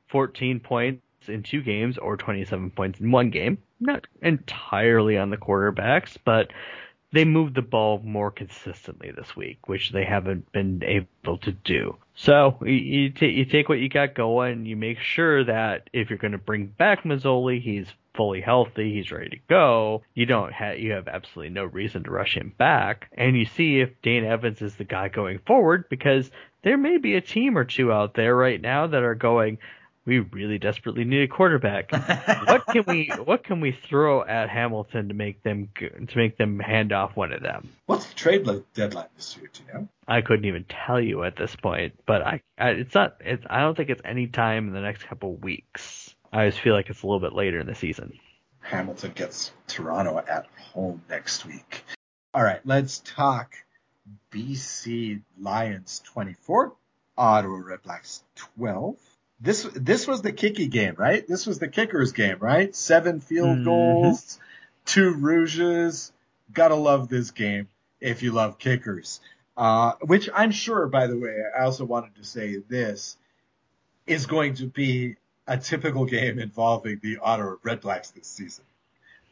14 0.09 0.61
points 0.61 1.03
in 1.27 1.43
two 1.43 1.63
games 1.63 1.99
or 1.99 2.17
27 2.17 2.71
points 2.71 3.01
in 3.01 3.11
one 3.11 3.31
game. 3.31 3.59
Not 3.81 4.07
entirely 4.23 5.19
on 5.19 5.31
the 5.31 5.37
quarterbacks, 5.37 6.17
but 6.25 6.53
they 7.15 7.25
moved 7.25 7.55
the 7.55 7.63
ball 7.63 8.01
more 8.03 8.33
consistently 8.33 9.13
this 9.13 9.37
week, 9.37 9.69
which 9.69 9.93
they 9.93 10.05
haven't 10.05 10.51
been 10.51 10.83
able 10.83 11.39
to 11.39 11.53
do. 11.53 11.97
So 12.17 12.59
you, 12.63 12.73
you, 12.73 13.11
t- 13.11 13.31
you 13.31 13.45
take 13.45 13.69
what 13.69 13.79
you 13.79 13.89
got 13.89 14.15
going. 14.15 14.67
You 14.67 14.75
make 14.75 14.99
sure 14.99 15.45
that 15.45 15.89
if 15.93 16.11
you're 16.11 16.19
going 16.19 16.33
to 16.33 16.39
bring 16.39 16.67
back 16.67 17.05
Masoli, 17.05 17.63
he's 17.63 17.87
fully 18.15 18.41
healthy, 18.41 18.93
he's 18.93 19.13
ready 19.13 19.31
to 19.31 19.39
go. 19.49 20.03
You 20.15 20.27
don't 20.27 20.53
have 20.53 20.81
you 20.81 20.93
have 20.93 21.07
absolutely 21.07 21.51
no 21.51 21.65
reason 21.65 22.03
to 22.05 22.11
rush 22.11 22.37
him 22.37 22.53
back, 22.59 23.09
and 23.17 23.37
you 23.37 23.45
see 23.45 23.81
if 23.81 23.91
Dane 24.03 24.25
Evans 24.25 24.61
is 24.61 24.75
the 24.75 24.85
guy 24.85 25.09
going 25.09 25.39
forward 25.47 25.89
because 25.89 26.31
there 26.63 26.79
may 26.79 26.99
be 26.99 27.15
a 27.15 27.21
team 27.21 27.57
or 27.57 27.65
two 27.65 27.93
out 27.93 28.15
there 28.15 28.35
right 28.35 28.61
now 28.61 28.89
that 28.89 29.03
are 29.05 29.15
going. 29.15 29.59
We 30.07 30.19
really 30.19 30.59
desperately 30.59 31.05
need 31.05 31.23
a 31.23 31.29
quarterback. 31.29 31.91
what 32.47 32.67
can 32.67 32.85
we 32.87 33.11
what 33.25 33.43
can 33.43 33.61
we 33.61 33.73
throw 33.73 34.23
at 34.23 34.51
Hamilton 34.51 35.09
to 35.09 35.15
make 35.15 35.43
them 35.43 35.71
to 35.79 36.17
make 36.17 36.37
them 36.37 36.59
hand 36.59 36.93
off 36.93 37.17
one 37.17 37.33
of 37.33 37.43
them? 37.43 37.71
What's 37.87 38.07
the 38.07 38.15
trade 38.15 38.47
deadline 38.75 39.07
this 39.17 39.37
year? 39.37 39.51
Do 39.53 39.63
you 39.67 39.73
know? 39.73 39.89
I 40.07 40.21
couldn't 40.21 40.45
even 40.45 40.65
tell 40.65 41.01
you 41.01 41.25
at 41.25 41.37
this 41.37 41.57
point, 41.57 41.95
but 42.05 42.23
I, 42.23 42.43
I 42.59 42.71
it's 42.71 42.95
not 42.95 43.17
it's 43.21 43.45
I 43.49 43.61
don't 43.61 43.77
think 43.77 43.89
it's 43.89 44.03
any 44.05 44.27
time 44.27 44.69
in 44.69 44.75
the 44.75 44.81
next 44.83 45.05
couple 45.05 45.37
weeks. 45.37 46.15
I 46.33 46.49
just 46.49 46.61
feel 46.61 46.75
like 46.75 46.91
it's 46.91 47.03
a 47.03 47.07
little 47.07 47.21
bit 47.21 47.33
later 47.33 47.61
in 47.61 47.67
the 47.67 47.75
season. 47.75 48.19
Hamilton 48.61 49.13
gets 49.15 49.53
Toronto 49.69 50.19
at 50.19 50.47
home 50.73 51.03
next 51.09 51.47
week. 51.47 51.85
All 52.35 52.43
right, 52.43 52.61
let's 52.65 52.99
talk 53.01 53.55
BC 54.33 55.23
Lions 55.41 56.03
24, 56.05 56.75
Ottawa 57.17 57.59
Redblacks 57.59 58.23
12 58.57 58.97
this 59.45 59.69
this 59.75 60.07
was 60.07 60.23
the 60.23 60.33
kicky 60.33 60.69
game, 60.69 60.95
right? 60.97 61.27
This 61.29 61.47
was 61.47 61.59
the 61.59 61.69
kickers 61.69 62.13
game, 62.13 62.39
right? 62.41 62.75
Seven 62.75 63.21
field 63.21 63.59
mm-hmm. 63.59 63.65
goals, 63.65 64.39
two 64.87 65.13
rouges. 65.15 66.13
Gotta 66.53 66.75
love 66.75 67.09
this 67.09 67.31
game 67.31 67.69
if 68.01 68.23
you 68.23 68.33
love 68.33 68.59
kickers. 68.59 69.21
Uh, 69.57 69.93
which 70.01 70.31
I'm 70.35 70.51
sure, 70.51 70.89
by 70.89 71.07
the 71.07 71.19
way, 71.19 71.43
I 71.57 71.65
also 71.65 71.85
wanted 71.85 72.17
to 72.17 72.25
say 72.25 72.57
this 72.69 73.19
is 74.07 74.27
going 74.27 74.55
to 74.55 74.67
be 74.67 75.17
a 75.47 75.59
typical 75.59 76.07
game 76.07 76.39
involving 76.39 77.01
the 77.03 77.19
Ottawa 77.19 77.57
Redblacks 77.65 78.15
this 78.15 78.27
season. 78.27 78.65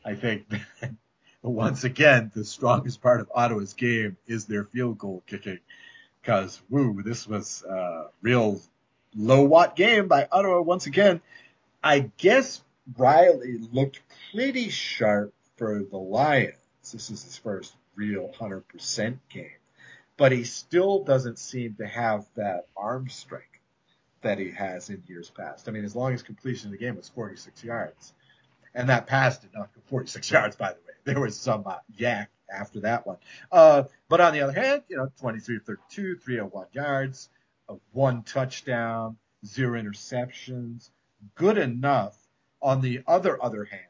I 0.04 0.14
think 0.14 0.46
once 1.42 1.84
again, 1.84 2.30
the 2.34 2.44
strongest 2.44 3.00
part 3.00 3.20
of 3.20 3.32
Ottawa's 3.34 3.72
game 3.72 4.16
is 4.26 4.44
their 4.44 4.64
field 4.64 4.98
goal 4.98 5.22
kicking. 5.26 5.58
Cause 6.22 6.60
woo, 6.70 7.02
this 7.02 7.26
was, 7.26 7.64
uh, 7.64 8.08
real 8.20 8.60
low 9.14 9.42
watt 9.42 9.76
game 9.76 10.08
by 10.08 10.28
Ottawa 10.30 10.60
once 10.60 10.86
again. 10.86 11.20
I 11.82 12.10
guess 12.16 12.62
Reilly 12.96 13.58
looked 13.72 14.00
pretty 14.32 14.68
sharp 14.68 15.34
for 15.56 15.82
the 15.82 15.96
Lions. 15.96 16.54
This 16.92 17.10
is 17.10 17.22
his 17.22 17.36
first 17.36 17.74
real 17.94 18.32
100% 18.38 19.18
game, 19.28 19.50
but 20.16 20.32
he 20.32 20.44
still 20.44 21.04
doesn't 21.04 21.38
seem 21.38 21.74
to 21.74 21.86
have 21.86 22.26
that 22.36 22.66
arm 22.76 23.08
strength 23.08 23.46
that 24.22 24.38
he 24.38 24.50
has 24.50 24.88
in 24.88 25.02
years 25.06 25.30
past. 25.30 25.68
I 25.68 25.72
mean, 25.72 25.82
his 25.82 25.96
longest 25.96 26.24
completion 26.24 26.68
of 26.68 26.72
the 26.72 26.78
game 26.78 26.96
was 26.96 27.08
46 27.08 27.62
yards. 27.64 28.14
And 28.74 28.88
that 28.88 29.06
pass 29.06 29.38
did 29.38 29.50
not 29.54 29.74
go 29.74 29.80
46 29.88 30.30
yards, 30.30 30.56
by 30.56 30.68
the 30.68 30.78
way. 30.86 30.94
There 31.04 31.20
was 31.20 31.38
some 31.38 31.64
uh, 31.66 31.76
yak 31.96 32.30
after 32.52 32.80
that 32.80 33.06
one. 33.06 33.18
Uh, 33.50 33.84
but 34.08 34.20
on 34.20 34.32
the 34.32 34.40
other 34.40 34.52
hand, 34.52 34.82
you 34.88 34.96
know, 34.96 35.10
23 35.20 35.58
32, 35.58 36.16
301 36.16 36.66
yards 36.72 37.28
one 37.92 38.22
touchdown, 38.22 39.16
zero 39.44 39.80
interceptions, 39.80 40.90
good 41.34 41.58
enough. 41.58 42.16
On 42.60 42.80
the 42.80 43.02
other 43.08 43.42
other 43.42 43.64
hand, 43.64 43.82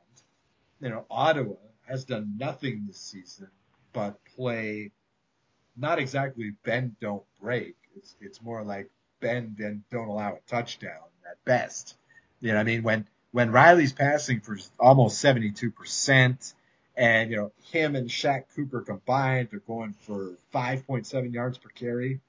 you 0.80 0.88
know, 0.88 1.04
Ottawa 1.10 1.56
has 1.86 2.04
done 2.04 2.36
nothing 2.38 2.84
this 2.86 2.98
season 2.98 3.48
but 3.92 4.18
play 4.36 4.90
not 5.76 5.98
exactly 5.98 6.52
bend 6.64 6.96
don't 7.00 7.24
break. 7.40 7.76
It's 7.96 8.16
it's 8.20 8.42
more 8.42 8.62
like 8.62 8.90
bend 9.20 9.58
and 9.60 9.82
don't 9.90 10.08
allow 10.08 10.34
a 10.34 10.50
touchdown 10.50 11.08
at 11.30 11.42
best. 11.44 11.96
You 12.40 12.52
know, 12.52 12.58
I 12.58 12.64
mean 12.64 12.82
when 12.82 13.06
when 13.30 13.50
Reilly's 13.50 13.92
passing 13.92 14.40
for 14.40 14.58
almost 14.78 15.18
seventy 15.18 15.50
two 15.52 15.70
percent, 15.70 16.54
and 16.96 17.30
you 17.30 17.36
know 17.36 17.52
him 17.70 17.96
and 17.96 18.08
Shaq 18.08 18.44
Cooper 18.54 18.82
combined 18.82 19.52
are 19.52 19.60
going 19.60 19.94
for 20.06 20.32
five 20.50 20.86
point 20.86 21.06
seven 21.06 21.32
yards 21.32 21.58
per 21.58 21.70
carry 21.70 22.20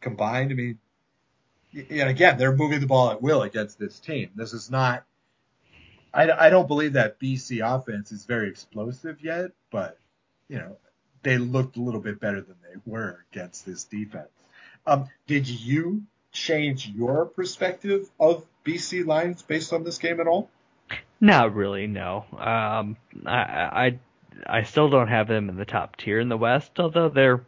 combined. 0.00 0.50
I 0.50 0.54
mean, 0.54 0.78
and 1.74 2.08
again, 2.08 2.38
they're 2.38 2.54
moving 2.54 2.80
the 2.80 2.86
ball 2.86 3.10
at 3.10 3.22
will 3.22 3.42
against 3.42 3.78
this 3.78 3.98
team. 4.00 4.30
This 4.34 4.52
is 4.52 4.70
not. 4.70 5.04
I, 6.12 6.30
I 6.30 6.50
don't 6.50 6.66
believe 6.66 6.94
that 6.94 7.20
BC 7.20 7.60
offense 7.62 8.12
is 8.12 8.24
very 8.24 8.48
explosive 8.48 9.22
yet, 9.22 9.50
but 9.70 9.98
you 10.48 10.58
know 10.58 10.76
they 11.22 11.38
looked 11.38 11.76
a 11.76 11.80
little 11.80 12.00
bit 12.00 12.20
better 12.20 12.40
than 12.40 12.56
they 12.62 12.80
were 12.86 13.24
against 13.32 13.66
this 13.66 13.84
defense. 13.84 14.28
Um, 14.86 15.08
did 15.26 15.48
you 15.48 16.02
change 16.32 16.88
your 16.88 17.26
perspective 17.26 18.08
of 18.18 18.44
BC 18.64 19.06
Lions 19.06 19.42
based 19.42 19.72
on 19.72 19.84
this 19.84 19.98
game 19.98 20.20
at 20.20 20.26
all? 20.26 20.50
Not 21.20 21.54
really, 21.54 21.86
no. 21.86 22.24
Um, 22.32 22.96
I, 23.26 23.36
I 23.36 23.98
I 24.46 24.62
still 24.62 24.88
don't 24.88 25.08
have 25.08 25.28
them 25.28 25.48
in 25.48 25.56
the 25.56 25.64
top 25.64 25.96
tier 25.96 26.20
in 26.20 26.28
the 26.28 26.36
West, 26.36 26.78
although 26.78 27.08
they're 27.08 27.44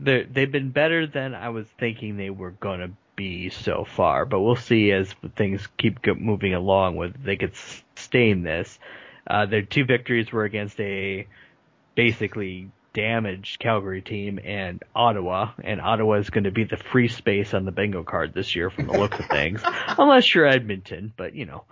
they 0.00 0.24
they've 0.24 0.50
been 0.50 0.70
better 0.70 1.06
than 1.06 1.34
I 1.34 1.50
was 1.50 1.66
thinking 1.78 2.16
they 2.16 2.30
were 2.30 2.52
going 2.52 2.80
to 2.80 2.90
be 3.16 3.48
so 3.50 3.84
far. 3.84 4.24
But 4.26 4.40
we'll 4.40 4.56
see 4.56 4.92
as 4.92 5.14
things 5.34 5.66
keep 5.78 6.06
moving 6.06 6.54
along 6.54 6.96
whether 6.96 7.16
they 7.22 7.36
could 7.36 7.54
sustain 7.56 8.42
this. 8.42 8.78
Uh, 9.26 9.46
their 9.46 9.62
two 9.62 9.84
victories 9.84 10.30
were 10.30 10.44
against 10.44 10.78
a 10.80 11.26
basically 11.94 12.70
damaged 12.92 13.58
Calgary 13.58 14.00
team 14.00 14.38
and 14.42 14.82
Ottawa, 14.94 15.50
and 15.62 15.80
Ottawa 15.80 16.14
is 16.14 16.30
going 16.30 16.44
to 16.44 16.50
be 16.50 16.64
the 16.64 16.76
free 16.76 17.08
space 17.08 17.52
on 17.52 17.64
the 17.64 17.72
bingo 17.72 18.04
card 18.04 18.32
this 18.32 18.54
year 18.54 18.70
from 18.70 18.86
the 18.86 18.98
looks 18.98 19.18
of 19.18 19.26
things, 19.26 19.60
unless 19.98 20.34
you're 20.34 20.46
Edmonton. 20.46 21.12
But 21.16 21.34
you 21.34 21.44
know, 21.46 21.64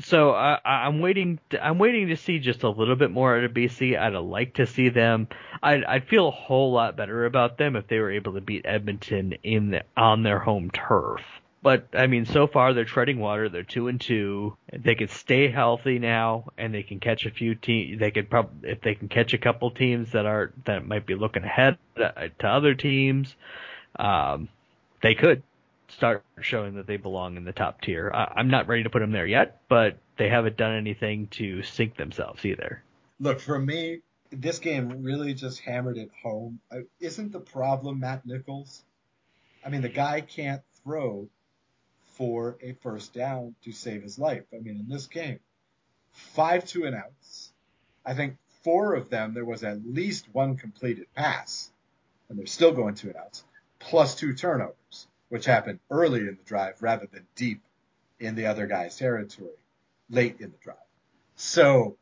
so 0.00 0.30
uh, 0.30 0.58
I'm 0.64 1.00
waiting. 1.00 1.40
To, 1.50 1.64
I'm 1.64 1.78
waiting 1.78 2.08
to 2.08 2.16
see 2.16 2.38
just 2.38 2.62
a 2.62 2.70
little 2.70 2.96
bit 2.96 3.10
more 3.10 3.36
out 3.36 3.44
of 3.44 3.52
BC. 3.52 3.98
I'd 3.98 4.14
like 4.14 4.54
to 4.54 4.66
see 4.66 4.88
them. 4.90 5.28
I'd, 5.62 5.84
I'd 5.84 6.08
feel 6.08 6.28
a 6.28 6.32
whole 6.32 6.72
lot 6.72 6.96
better 6.96 7.24
about 7.24 7.58
them 7.58 7.74
if 7.76 7.88
they 7.88 7.98
were 7.98 8.12
able 8.12 8.34
to 8.34 8.40
beat 8.40 8.64
Edmonton 8.64 9.34
in 9.42 9.70
the, 9.70 9.82
on 9.96 10.22
their 10.22 10.38
home 10.38 10.70
turf. 10.70 11.20
But 11.60 11.88
I 11.92 12.06
mean, 12.06 12.24
so 12.24 12.46
far 12.46 12.72
they're 12.72 12.84
treading 12.84 13.18
water. 13.18 13.48
They're 13.48 13.64
two 13.64 13.88
and 13.88 14.00
two. 14.00 14.56
They 14.72 14.94
can 14.94 15.08
stay 15.08 15.50
healthy 15.50 15.98
now, 15.98 16.44
and 16.56 16.72
they 16.72 16.84
can 16.84 17.00
catch 17.00 17.26
a 17.26 17.30
few 17.30 17.56
teams. 17.56 17.98
They 17.98 18.12
could 18.12 18.30
probably, 18.30 18.70
if 18.70 18.80
they 18.80 18.94
can 18.94 19.08
catch 19.08 19.34
a 19.34 19.38
couple 19.38 19.72
teams 19.72 20.12
that 20.12 20.24
are 20.24 20.52
that 20.66 20.86
might 20.86 21.06
be 21.06 21.16
looking 21.16 21.42
ahead 21.42 21.76
to 21.96 22.46
other 22.46 22.74
teams, 22.74 23.34
um, 23.96 24.48
they 25.02 25.14
could 25.14 25.42
start 25.88 26.24
showing 26.40 26.74
that 26.74 26.86
they 26.86 26.96
belong 26.96 27.36
in 27.36 27.44
the 27.44 27.52
top 27.52 27.80
tier. 27.80 28.10
I, 28.12 28.40
am 28.40 28.48
not 28.48 28.68
ready 28.68 28.82
to 28.82 28.90
put 28.90 29.00
them 29.00 29.12
there 29.12 29.26
yet, 29.26 29.62
but 29.68 29.98
they 30.16 30.28
haven't 30.28 30.56
done 30.56 30.76
anything 30.76 31.28
to 31.28 31.62
sink 31.62 31.96
themselves 31.96 32.44
either. 32.44 32.82
Look, 33.20 33.40
for 33.40 33.58
me, 33.58 34.00
this 34.30 34.58
game 34.58 35.02
really 35.02 35.34
just 35.34 35.60
hammered 35.60 35.96
it 35.96 36.10
home. 36.22 36.60
Isn't 37.00 37.32
the 37.32 37.40
problem 37.40 38.00
Matt 38.00 38.26
Nichols? 38.26 38.82
I 39.64 39.70
mean, 39.70 39.82
the 39.82 39.88
guy 39.88 40.20
can't 40.20 40.62
throw 40.82 41.28
for 42.14 42.58
a 42.62 42.72
first 42.74 43.14
down 43.14 43.54
to 43.64 43.72
save 43.72 44.02
his 44.02 44.18
life. 44.18 44.44
I 44.52 44.58
mean, 44.58 44.76
in 44.78 44.88
this 44.88 45.06
game, 45.06 45.40
five 46.12 46.66
two 46.66 46.84
and 46.84 46.94
outs. 46.94 47.52
I 48.04 48.14
think 48.14 48.36
four 48.62 48.94
of 48.94 49.10
them, 49.10 49.34
there 49.34 49.44
was 49.44 49.64
at 49.64 49.84
least 49.84 50.26
one 50.32 50.56
completed 50.56 51.06
pass, 51.14 51.70
and 52.28 52.38
they're 52.38 52.46
still 52.46 52.72
going 52.72 52.94
two 52.94 53.08
and 53.08 53.16
outs, 53.16 53.44
plus 53.78 54.14
two 54.14 54.34
turnovers 54.34 54.74
which 55.28 55.44
happened 55.44 55.80
early 55.90 56.20
in 56.20 56.36
the 56.36 56.44
drive 56.44 56.74
rather 56.80 57.06
than 57.10 57.26
deep 57.34 57.60
in 58.20 58.34
the 58.34 58.46
other 58.46 58.66
guy's 58.66 58.96
territory 58.96 59.50
late 60.10 60.36
in 60.40 60.50
the 60.50 60.58
drive. 60.62 60.76
So, 61.36 61.96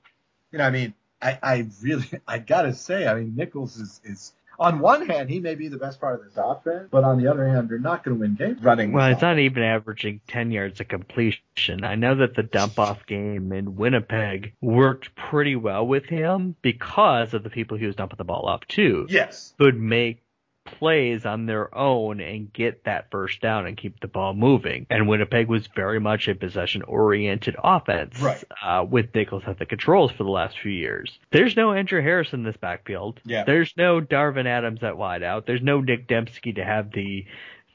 you 0.50 0.58
know, 0.58 0.64
I 0.64 0.70
mean, 0.70 0.94
I, 1.20 1.38
I 1.42 1.66
really, 1.82 2.08
I 2.28 2.38
gotta 2.38 2.74
say, 2.74 3.06
I 3.06 3.14
mean, 3.14 3.34
Nichols 3.36 3.76
is, 3.76 4.00
is, 4.04 4.32
on 4.58 4.78
one 4.78 5.06
hand, 5.06 5.28
he 5.28 5.40
may 5.40 5.54
be 5.54 5.68
the 5.68 5.76
best 5.76 6.00
part 6.00 6.18
of 6.18 6.24
this 6.24 6.34
offense, 6.36 6.88
but 6.90 7.04
on 7.04 7.22
the 7.22 7.30
other 7.30 7.46
hand, 7.46 7.68
they're 7.68 7.78
not 7.78 8.02
going 8.02 8.16
to 8.16 8.20
win 8.20 8.36
games 8.36 8.62
running. 8.62 8.90
Well, 8.92 9.10
it's 9.12 9.20
not 9.20 9.38
even 9.38 9.62
averaging 9.62 10.22
10 10.28 10.50
yards 10.50 10.80
of 10.80 10.88
completion. 10.88 11.84
I 11.84 11.94
know 11.94 12.14
that 12.14 12.34
the 12.34 12.42
dump 12.42 12.78
off 12.78 13.04
game 13.04 13.52
in 13.52 13.76
Winnipeg 13.76 14.54
worked 14.62 15.14
pretty 15.14 15.56
well 15.56 15.86
with 15.86 16.06
him 16.06 16.56
because 16.62 17.34
of 17.34 17.42
the 17.42 17.50
people 17.50 17.76
he 17.76 17.84
was 17.84 17.96
dumping 17.96 18.16
the 18.16 18.24
ball 18.24 18.46
off 18.46 18.66
to. 18.68 19.06
Yes. 19.10 19.52
Would 19.58 19.78
make 19.78 20.22
plays 20.66 21.24
on 21.24 21.46
their 21.46 21.74
own 21.76 22.20
and 22.20 22.52
get 22.52 22.84
that 22.84 23.10
first 23.10 23.40
down 23.40 23.66
and 23.66 23.76
keep 23.76 24.00
the 24.00 24.08
ball 24.08 24.34
moving. 24.34 24.86
And 24.90 25.08
Winnipeg 25.08 25.48
was 25.48 25.66
very 25.68 26.00
much 26.00 26.28
a 26.28 26.34
possession 26.34 26.82
oriented 26.82 27.56
offense 27.62 28.20
right. 28.20 28.44
uh, 28.62 28.84
with 28.84 29.14
Nichols 29.14 29.44
at 29.46 29.58
the 29.58 29.66
controls 29.66 30.12
for 30.12 30.24
the 30.24 30.30
last 30.30 30.58
few 30.58 30.72
years. 30.72 31.18
There's 31.30 31.56
no 31.56 31.72
Andrew 31.72 32.02
Harris 32.02 32.32
in 32.32 32.42
this 32.42 32.56
backfield. 32.56 33.20
Yeah. 33.24 33.44
There's 33.44 33.72
no 33.76 34.00
Darvin 34.00 34.46
Adams 34.46 34.82
at 34.82 34.94
wideout. 34.94 35.46
There's 35.46 35.62
no 35.62 35.80
Nick 35.80 36.08
Demski 36.08 36.54
to 36.56 36.64
have 36.64 36.92
the 36.92 37.26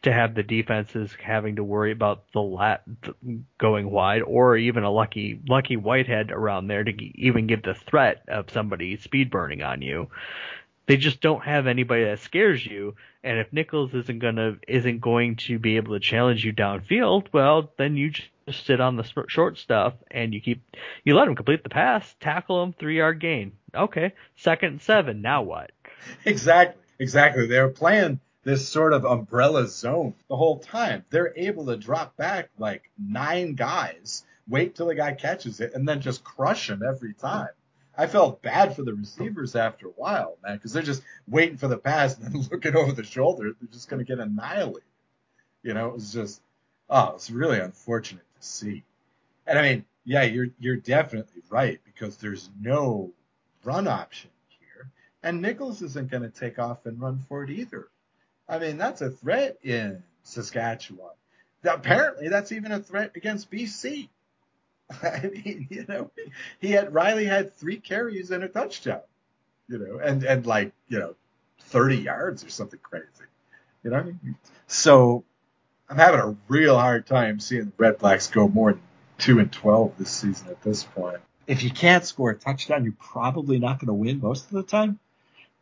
to 0.03 0.11
have 0.11 0.33
the 0.33 0.43
defenses 0.43 1.15
having 1.21 1.57
to 1.57 1.63
worry 1.63 1.91
about 1.91 2.23
the 2.33 2.41
lat 2.41 2.83
going 3.59 3.89
wide 3.91 4.23
or 4.23 4.57
even 4.57 4.83
a 4.83 4.91
lucky 4.91 5.39
lucky 5.47 5.77
Whitehead 5.77 6.31
around 6.31 6.67
there 6.67 6.83
to 6.83 6.91
even 7.19 7.47
give 7.47 7.61
the 7.61 7.75
threat 7.75 8.23
of 8.27 8.49
somebody 8.49 8.97
speed 8.97 9.29
burning 9.29 9.61
on 9.61 9.81
you. 9.81 10.09
They 10.87 10.97
just 10.97 11.21
don't 11.21 11.43
have 11.43 11.67
anybody 11.67 12.05
that 12.05 12.19
scares 12.19 12.65
you. 12.65 12.95
And 13.23 13.37
if 13.37 13.53
Nichols 13.53 13.93
isn't 13.93 14.19
gonna 14.19 14.57
isn't 14.67 14.99
going 14.99 15.35
to 15.47 15.59
be 15.59 15.77
able 15.77 15.93
to 15.93 15.99
challenge 15.99 16.43
you 16.43 16.53
downfield, 16.53 17.27
well, 17.31 17.71
then 17.77 17.95
you 17.95 18.09
just 18.09 18.65
sit 18.65 18.81
on 18.81 18.97
the 18.97 19.05
short 19.27 19.57
stuff 19.57 19.93
and 20.09 20.33
you 20.33 20.41
keep 20.41 20.63
you 21.03 21.15
let 21.15 21.27
him 21.27 21.35
complete 21.35 21.63
the 21.63 21.69
pass, 21.69 22.15
tackle 22.19 22.63
him, 22.63 22.73
three 22.73 22.97
yard 22.97 23.19
gain. 23.19 23.53
Okay, 23.75 24.13
second 24.35 24.69
and 24.69 24.81
seven. 24.81 25.21
Now 25.21 25.43
what? 25.43 25.71
Exactly, 26.25 26.81
exactly. 26.99 27.45
They're 27.47 27.69
playing 27.69 28.19
this 28.43 28.67
sort 28.67 28.93
of 28.93 29.05
umbrella 29.05 29.67
zone 29.67 30.15
the 30.27 30.35
whole 30.35 30.59
time. 30.59 31.05
They're 31.09 31.33
able 31.35 31.67
to 31.67 31.77
drop 31.77 32.17
back 32.17 32.49
like 32.57 32.89
nine 32.97 33.53
guys, 33.53 34.25
wait 34.47 34.75
till 34.75 34.87
the 34.87 34.95
guy 34.95 35.13
catches 35.13 35.59
it, 35.59 35.73
and 35.75 35.87
then 35.87 36.01
just 36.01 36.23
crush 36.23 36.69
him 36.69 36.81
every 36.83 37.13
time. 37.13 37.49
I 38.01 38.07
felt 38.07 38.41
bad 38.41 38.75
for 38.75 38.81
the 38.81 38.95
receivers 38.95 39.55
after 39.55 39.85
a 39.85 39.91
while, 39.91 40.35
man, 40.43 40.55
because 40.55 40.73
they're 40.73 40.81
just 40.81 41.03
waiting 41.27 41.57
for 41.57 41.67
the 41.67 41.77
pass 41.77 42.17
and 42.17 42.33
then 42.33 42.41
looking 42.51 42.75
over 42.75 42.93
the 42.93 43.03
shoulder. 43.03 43.51
They're 43.51 43.69
just 43.71 43.89
going 43.89 44.03
to 44.03 44.11
get 44.11 44.17
annihilated. 44.17 44.81
You 45.61 45.75
know, 45.75 45.89
it 45.89 45.93
was 45.93 46.11
just, 46.11 46.41
oh, 46.89 47.11
it's 47.13 47.29
really 47.29 47.59
unfortunate 47.59 48.25
to 48.39 48.47
see. 48.47 48.83
And 49.45 49.59
I 49.59 49.61
mean, 49.61 49.85
yeah, 50.03 50.23
you're 50.23 50.47
you're 50.59 50.77
definitely 50.77 51.43
right 51.51 51.79
because 51.85 52.17
there's 52.17 52.49
no 52.59 53.11
run 53.63 53.87
option 53.87 54.31
here, 54.47 54.89
and 55.21 55.39
Nichols 55.39 55.83
isn't 55.83 56.09
going 56.09 56.23
to 56.23 56.29
take 56.29 56.57
off 56.57 56.87
and 56.87 56.99
run 56.99 57.23
for 57.29 57.43
it 57.43 57.51
either. 57.51 57.87
I 58.49 58.57
mean, 58.57 58.79
that's 58.79 59.01
a 59.01 59.11
threat 59.11 59.59
in 59.61 60.01
Saskatchewan. 60.23 61.11
Apparently, 61.63 62.29
that's 62.29 62.51
even 62.51 62.71
a 62.71 62.79
threat 62.79 63.11
against 63.15 63.51
BC. 63.51 64.09
I 65.03 65.27
mean, 65.27 65.67
you 65.69 65.85
know, 65.87 66.11
he 66.59 66.71
had 66.71 66.93
Reilly 66.93 67.25
had 67.25 67.55
three 67.55 67.77
carries 67.77 68.31
and 68.31 68.43
a 68.43 68.47
touchdown, 68.47 69.01
you 69.67 69.77
know, 69.77 69.99
and 69.99 70.23
and 70.23 70.45
like 70.45 70.73
you 70.87 70.99
know, 70.99 71.15
thirty 71.59 71.97
yards 71.97 72.43
or 72.43 72.49
something 72.49 72.79
crazy, 72.81 73.05
you 73.83 73.91
know. 73.91 74.13
So 74.67 75.23
I'm 75.89 75.97
having 75.97 76.19
a 76.19 76.35
real 76.47 76.77
hard 76.77 77.05
time 77.05 77.39
seeing 77.39 77.65
the 77.65 77.71
Red 77.77 77.99
Blacks 77.99 78.27
go 78.27 78.47
more 78.47 78.73
than 78.73 78.81
two 79.17 79.39
and 79.39 79.51
twelve 79.51 79.93
this 79.97 80.11
season 80.11 80.49
at 80.49 80.61
this 80.61 80.83
point. 80.83 81.19
If 81.47 81.63
you 81.63 81.71
can't 81.71 82.05
score 82.05 82.31
a 82.31 82.35
touchdown, 82.35 82.83
you're 82.83 82.93
probably 82.93 83.59
not 83.59 83.79
going 83.79 83.87
to 83.87 83.93
win 83.93 84.19
most 84.21 84.45
of 84.45 84.51
the 84.51 84.63
time. 84.63 84.99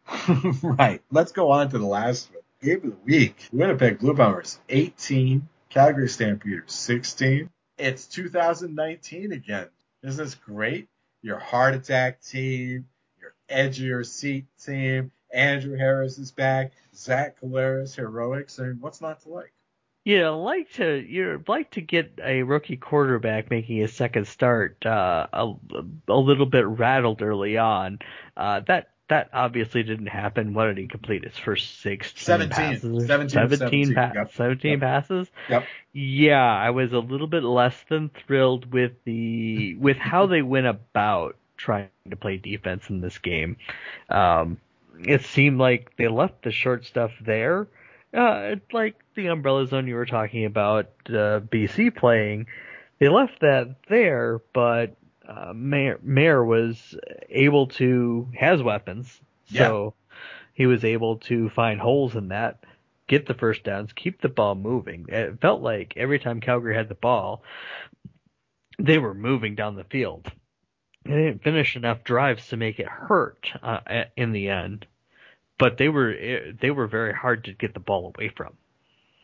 right. 0.64 1.02
Let's 1.12 1.32
go 1.32 1.52
on 1.52 1.70
to 1.70 1.78
the 1.78 1.86
last 1.86 2.32
one. 2.32 2.44
Game 2.62 2.92
of 2.92 2.92
the 2.92 3.06
week. 3.06 3.48
Winnipeg 3.54 4.00
Blue 4.00 4.14
Bombers 4.14 4.60
18, 4.68 5.48
Calgary 5.70 6.10
Stampeders 6.10 6.74
16 6.74 7.50
it's 7.80 8.06
2019 8.08 9.32
again. 9.32 9.68
Isn't 10.04 10.24
this 10.24 10.36
great? 10.36 10.88
Your 11.22 11.40
heart 11.40 11.76
attack 11.76 12.22
team, 12.22 12.88
your 13.20 13.34
edge 13.50 13.80
of 13.80 13.86
your 13.86 14.04
seat 14.04 14.46
team, 14.64 15.12
Andrew 15.34 15.78
Harris 15.78 16.18
is 16.18 16.32
back, 16.32 16.72
Zach 16.96 17.40
Collaros 17.42 17.96
heroics, 17.96 18.60
and 18.60 18.82
what's 18.82 19.02
not 19.02 19.22
to 19.22 19.30
like? 19.30 19.54
Yeah, 20.06 20.30
like 20.30 20.72
to 20.74 21.06
you'd 21.08 21.48
like 21.50 21.72
to 21.72 21.82
get 21.82 22.20
a 22.24 22.44
rookie 22.44 22.78
quarterback 22.78 23.52
making 23.52 23.78
his 23.78 23.94
second 23.94 24.28
start 24.28 24.84
uh, 24.86 25.28
a, 25.32 25.54
a 26.08 26.16
little 26.16 26.46
bit 26.46 26.66
rattled 26.66 27.22
early 27.22 27.58
on. 27.58 28.00
Uh, 28.36 28.62
that 28.62 28.90
that 29.10 29.30
obviously 29.34 29.84
didn't 29.84 30.08
happen. 30.08 30.54
What 30.54 30.66
did 30.68 30.78
he 30.78 30.88
complete? 30.88 31.24
His 31.26 31.38
first 31.38 31.82
16 31.82 32.24
17, 32.24 32.50
passes? 32.50 33.08
17, 33.08 33.30
17, 33.30 33.30
17, 33.30 33.94
pa- 33.96 34.12
yep. 34.16 34.32
17 34.34 34.72
Yep. 34.72 34.80
passes? 34.80 35.28
Yep. 35.50 35.64
Yeah, 35.94 36.42
I 36.56 36.70
was 36.70 36.94
a 36.94 37.00
little 37.00 37.28
bit 37.28 37.44
less 37.44 37.76
than 37.90 38.10
thrilled 38.10 38.72
with 38.72 38.94
the 39.06 39.76
with 39.76 39.98
how 39.98 40.28
they 40.28 40.42
went 40.42 40.68
about 40.68 41.36
trying 41.58 41.90
to 42.10 42.16
play 42.16 42.38
defense 42.38 42.90
in 42.90 43.02
this 43.02 43.18
game. 43.18 43.58
Um, 44.10 44.58
it 45.00 45.24
seemed 45.26 45.60
like 45.60 45.96
they 45.98 46.08
left 46.08 46.44
the 46.44 46.52
short 46.52 46.86
stuff 46.86 47.12
there. 47.20 47.68
Uh, 48.14 48.54
it's 48.54 48.74
like 48.74 48.96
the 49.16 49.28
umbrella 49.28 49.68
zone 49.68 49.88
you 49.88 49.96
were 49.96 50.06
talking 50.06 50.46
about, 50.46 50.86
uh, 51.08 51.40
BC 51.42 51.96
playing. 51.96 52.48
They 53.00 53.08
left 53.08 53.40
that 53.42 53.76
there, 53.88 54.42
but 54.54 54.96
uh, 55.30 55.54
Maier, 55.54 56.00
Maier 56.00 56.46
was 56.46 56.98
able 57.30 57.68
to 57.68 58.28
has 58.34 58.62
weapons, 58.64 59.22
so 59.46 59.94
he 60.54 60.66
was 60.66 60.84
able 60.84 61.18
to 61.18 61.50
find 61.50 61.80
holes 61.80 62.16
in 62.16 62.30
that, 62.30 62.64
get 63.08 63.26
the 63.28 63.34
first 63.34 63.64
downs, 63.64 63.94
keep 63.94 64.22
the 64.22 64.30
ball 64.30 64.56
moving. 64.56 65.06
It 65.08 65.40
felt 65.40 65.62
like 65.62 65.94
every 65.96 66.20
time 66.20 66.42
Calgary 66.42 66.76
had 66.76 66.90
the 66.90 66.96
ball, 66.96 67.44
they 68.80 68.98
were 68.98 69.14
moving 69.14 69.56
down 69.56 69.76
the 69.76 69.84
field. 69.84 70.32
They 71.06 71.12
didn't 71.12 71.44
finish 71.44 71.76
enough 71.76 72.04
drives 72.04 72.48
to 72.50 72.58
make 72.58 72.80
it 72.80 72.88
hurt 72.88 73.50
uh, 73.64 73.80
in 74.18 74.32
the 74.32 74.50
end, 74.50 74.86
but 75.58 75.78
they 75.78 75.90
were 75.90 76.12
eh, 76.12 76.52
they 76.60 76.72
were 76.72 76.88
very 76.88 77.14
hard 77.14 77.46
to 77.46 77.54
get 77.54 77.74
the 77.74 77.80
ball 77.80 78.14
away 78.16 78.30
from. 78.30 78.54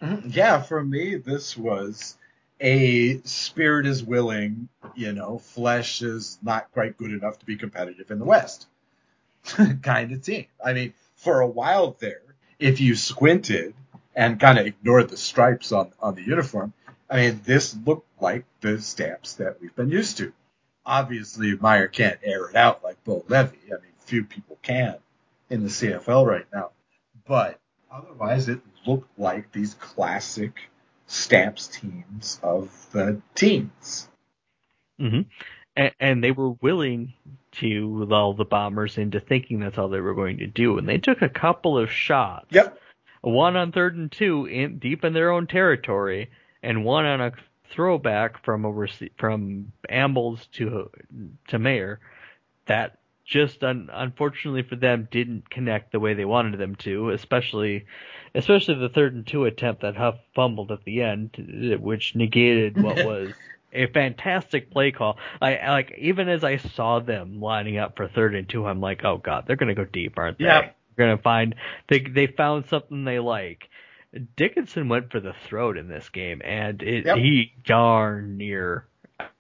Mhm. 0.02 0.36
Yeah, 0.36 0.62
for 0.62 0.84
me, 0.84 1.16
this 1.16 1.58
was 1.58 2.18
a 2.60 3.22
spirit 3.22 3.86
is 3.86 4.04
willing, 4.04 4.70
you 4.96 5.14
know, 5.14 5.38
flesh 5.40 6.02
is 6.02 6.38
not 6.42 6.72
quite 6.72 6.98
good 6.98 7.12
enough 7.12 7.40
to 7.40 7.46
be 7.46 7.58
competitive 7.58 8.12
in 8.12 8.20
the 8.20 8.26
West 8.26 8.68
kind 9.82 10.12
of 10.12 10.22
team. 10.22 10.46
I 10.64 10.74
mean, 10.74 10.94
for 11.16 11.42
a 11.42 11.48
while 11.48 11.96
there, 12.00 12.22
if 12.60 12.80
you 12.80 12.96
squinted 12.96 13.74
and 14.16 14.40
kind 14.40 14.58
of 14.58 14.66
ignored 14.66 15.10
the 15.10 15.18
stripes 15.18 15.72
on, 15.72 15.92
on 16.00 16.16
the 16.16 16.24
uniform, 16.24 16.74
I 17.10 17.18
mean, 17.18 17.42
this 17.44 17.76
looked 17.86 18.08
like 18.22 18.46
the 18.62 18.82
stamps 18.82 19.34
that 19.36 19.62
we've 19.62 19.76
been 19.76 19.90
used 19.90 20.18
to. 20.18 20.34
Obviously, 20.86 21.58
Maier 21.58 21.92
can't 21.92 22.20
air 22.24 22.48
it 22.50 22.56
out 22.56 22.84
like 22.84 23.04
Bo 23.04 23.26
Levi. 23.28 23.56
I 23.68 23.70
mean, 23.70 23.92
few 24.06 24.24
people 24.24 24.58
can 24.62 24.96
in 25.50 25.64
the 25.64 25.70
CFL 25.70 26.26
right 26.26 26.46
now. 26.54 26.72
But 27.28 27.60
otherwise, 27.92 28.48
it 28.48 28.60
looked 28.86 29.20
like 29.20 29.52
these 29.52 29.74
classic 29.76 30.54
stamps 31.08 31.68
teams 31.68 32.40
of 32.44 32.72
the 32.92 33.22
teens. 33.36 34.10
hmm 35.00 35.22
And, 35.76 35.92
and 36.00 36.24
they 36.24 36.32
were 36.32 36.52
willing 36.52 37.14
to 37.54 38.06
lull 38.06 38.34
the 38.34 38.46
Bombers 38.46 38.98
into 38.98 39.20
thinking 39.20 39.60
that's 39.60 39.78
all 39.78 39.90
they 39.90 40.02
were 40.02 40.14
going 40.14 40.38
to 40.40 40.48
do, 40.48 40.78
and 40.78 40.88
they 40.88 40.98
took 40.98 41.22
a 41.22 41.30
couple 41.30 41.78
of 41.78 41.92
shots. 41.92 42.48
Yep. 42.50 42.78
One 43.22 43.56
on 43.56 43.72
third 43.72 43.96
and 43.96 44.12
two, 44.12 44.46
in 44.46 44.78
deep 44.78 45.04
in 45.04 45.14
their 45.14 45.32
own 45.32 45.48
territory, 45.48 46.30
and 46.62 46.86
one 46.86 47.06
on 47.06 47.22
a 47.22 47.32
throwback 47.72 48.44
from 48.44 48.66
a 48.66 48.72
rece- 48.72 49.12
from 49.18 49.72
Ambles 49.90 50.48
to 50.54 50.90
to 51.48 51.58
Maier 51.58 51.98
that 52.68 53.00
just 53.26 53.64
un- 53.64 53.90
unfortunately 53.92 54.62
for 54.64 54.76
them 54.76 55.08
didn't 55.12 55.50
connect 55.50 55.92
the 55.92 56.00
way 56.00 56.14
they 56.14 56.26
wanted 56.26 56.60
them 56.60 56.76
to, 56.76 57.10
especially 57.10 57.86
especially 58.34 58.76
the 58.76 58.90
third 58.90 59.14
and 59.16 59.26
two 59.26 59.46
attempt 59.46 59.82
that 59.82 59.96
Huff 59.96 60.16
fumbled 60.36 60.72
at 60.72 60.84
the 60.84 61.02
end, 61.02 61.32
eh, 61.38 61.76
which 61.76 62.16
negated 62.16 62.82
what 62.82 62.98
was 63.06 63.32
a 63.74 63.88
fantastic 63.88 64.72
play 64.72 64.92
call. 64.92 65.18
I 65.42 65.56
I- 65.58 65.72
like 65.72 65.96
even 65.98 66.30
as 66.30 66.44
I 66.44 66.58
saw 66.58 67.00
them 67.00 67.42
lining 67.42 67.78
up 67.78 67.96
for 67.98 68.08
third 68.08 68.36
and 68.36 68.48
two, 68.48 68.66
I'm 68.66 68.80
like, 68.82 69.04
oh 69.04 69.18
god, 69.18 69.46
they're 69.48 69.56
gonna 69.56 69.76
go 69.76 69.86
deep, 69.86 70.18
aren't 70.18 70.38
they? 70.38 70.46
Yeah. 70.46 70.70
They're 70.96 71.08
gonna 71.08 71.22
find 71.22 71.56
they 71.90 72.00
they 72.00 72.28
found 72.28 72.68
something 72.68 73.04
they 73.06 73.20
like. 73.20 73.70
Dickinson 74.38 74.88
went 74.88 75.12
for 75.12 75.20
the 75.20 75.34
throat 75.48 75.78
in 75.78 75.90
this 75.90 76.08
game, 76.10 76.42
and 76.46 76.82
it, 76.82 77.06
Yep. 77.06 77.18
he 77.18 77.54
darn 77.66 78.38
near 78.38 78.88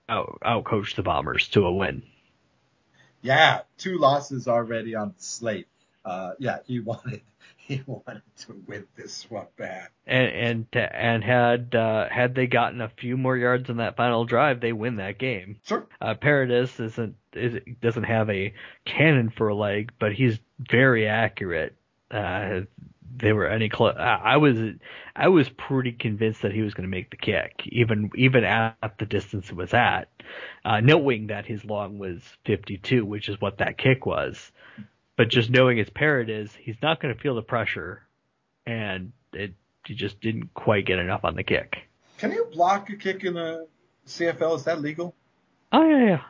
out 0.09 0.37
outcoached 0.43 0.95
the 0.95 1.03
Bombers 1.03 1.47
to 1.49 1.65
a 1.65 1.71
win. 1.73 2.03
Yeah, 3.25 3.61
two 3.79 3.97
losses 3.97 4.47
already 4.47 4.93
on 4.93 5.15
the 5.17 5.23
slate. 5.23 5.67
Uh, 6.05 6.33
yeah, 6.37 6.59
he 6.67 6.79
wanted 6.91 7.21
he 7.57 7.81
wanted 7.87 8.21
to 8.37 8.61
win 8.67 8.85
this 8.95 9.29
one 9.29 9.47
bad. 9.57 9.87
And 10.05 10.67
and 10.73 10.91
and 10.93 11.23
had 11.23 11.73
uh, 11.73 12.07
had 12.07 12.35
they 12.35 12.45
gotten 12.45 12.81
a 12.81 12.89
few 12.89 13.17
more 13.17 13.35
yards 13.35 13.69
on 13.71 13.77
that 13.77 13.95
final 13.95 14.25
drive, 14.25 14.61
they 14.61 14.73
win 14.73 14.97
that 14.97 15.17
game. 15.17 15.57
Sure. 15.65 15.87
Uh, 15.99 16.13
Paredes 16.13 16.79
isn't 16.79 17.15
is, 17.33 17.59
doesn't 17.81 18.03
have 18.03 18.29
a 18.29 18.53
cannon 18.85 19.31
for 19.35 19.47
a 19.47 19.55
leg, 19.55 19.91
but 19.97 20.13
he's 20.13 20.39
very 20.59 21.07
accurate. 21.07 21.75
Uh, 22.11 22.61
they 23.17 23.33
were 23.33 23.47
any 23.47 23.69
close. 23.69 23.95
I 23.97 24.37
was 24.37 24.57
I 25.15 25.29
was 25.29 25.49
pretty 25.49 25.93
convinced 25.93 26.41
that 26.41 26.51
he 26.51 26.61
was 26.61 26.73
going 26.73 26.89
to 26.89 26.95
make 26.95 27.09
the 27.09 27.17
kick, 27.17 27.61
even 27.65 28.11
even 28.15 28.43
at 28.43 28.97
the 28.99 29.05
distance 29.05 29.49
it 29.49 29.55
was 29.55 29.73
at, 29.73 30.09
uh, 30.63 30.81
knowing 30.81 31.27
that 31.27 31.45
his 31.45 31.63
long 31.63 31.97
was 31.97 32.21
52, 32.45 33.05
which 33.05 33.29
is 33.29 33.39
what 33.39 33.59
that 33.59 33.77
kick 33.77 34.05
was. 34.05 34.51
But 35.17 35.29
just 35.29 35.49
knowing 35.49 35.77
it's 35.77 35.91
is, 36.29 36.53
he's 36.55 36.81
not 36.81 37.01
going 37.01 37.13
to 37.13 37.19
feel 37.19 37.35
the 37.35 37.41
pressure, 37.41 38.05
and 38.65 39.13
it 39.33 39.53
he 39.85 39.95
just 39.95 40.19
didn't 40.19 40.53
quite 40.53 40.85
get 40.85 40.99
enough 40.99 41.23
on 41.23 41.35
the 41.35 41.43
kick. 41.43 41.77
Can 42.17 42.31
you 42.31 42.47
block 42.51 42.89
a 42.89 42.95
kick 42.95 43.23
in 43.23 43.35
the 43.35 43.67
CFL? 44.07 44.57
Is 44.57 44.63
that 44.65 44.81
legal? 44.81 45.15
Oh 45.71 45.83
yeah, 45.83 46.05
yeah. 46.05 46.21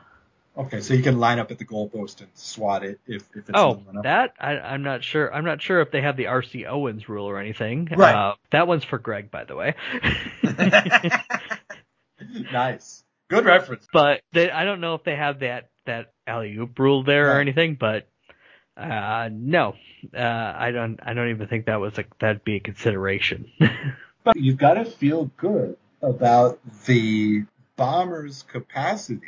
Okay, 0.56 0.80
so 0.80 0.94
you 0.94 1.02
can 1.02 1.18
line 1.18 1.38
up 1.38 1.50
at 1.50 1.58
the 1.58 1.66
goalpost 1.66 2.20
and 2.20 2.28
swat 2.34 2.82
it 2.82 2.98
if, 3.06 3.22
if 3.34 3.48
it's 3.48 3.50
Oh, 3.52 3.82
that 4.02 4.32
I, 4.40 4.52
I'm 4.58 4.82
not 4.82 5.04
sure. 5.04 5.32
I'm 5.32 5.44
not 5.44 5.60
sure 5.60 5.82
if 5.82 5.90
they 5.90 6.00
have 6.00 6.16
the 6.16 6.24
RC 6.24 6.66
Owens 6.66 7.10
rule 7.10 7.26
or 7.26 7.38
anything. 7.38 7.88
Right. 7.94 8.14
Uh, 8.14 8.34
that 8.52 8.66
one's 8.66 8.84
for 8.84 8.98
Greg, 8.98 9.30
by 9.30 9.44
the 9.44 9.54
way. 9.54 9.74
nice. 12.52 13.04
Good 13.28 13.44
reference. 13.44 13.86
but 13.92 14.20
they, 14.32 14.50
I 14.50 14.64
don't 14.64 14.80
know 14.80 14.94
if 14.94 15.04
they 15.04 15.16
have 15.16 15.40
that 15.40 15.70
that 15.84 16.12
alley 16.26 16.56
oop 16.56 16.78
rule 16.78 17.02
there 17.02 17.36
or 17.36 17.40
anything. 17.40 17.76
But 17.78 18.08
Uh, 18.76 19.28
no, 19.32 19.74
uh, 20.14 20.18
I 20.20 20.70
don't. 20.70 21.00
I 21.02 21.14
don't 21.14 21.30
even 21.30 21.48
think 21.48 21.66
that 21.66 21.80
was 21.80 21.98
a, 21.98 22.04
that'd 22.20 22.44
be 22.44 22.56
a 22.56 22.60
consideration. 22.60 23.50
but 24.24 24.36
you've 24.36 24.58
got 24.58 24.74
to 24.74 24.84
feel 24.84 25.30
good 25.36 25.76
about 26.02 26.60
the 26.84 27.44
Bombers' 27.76 28.42
capacity, 28.42 29.22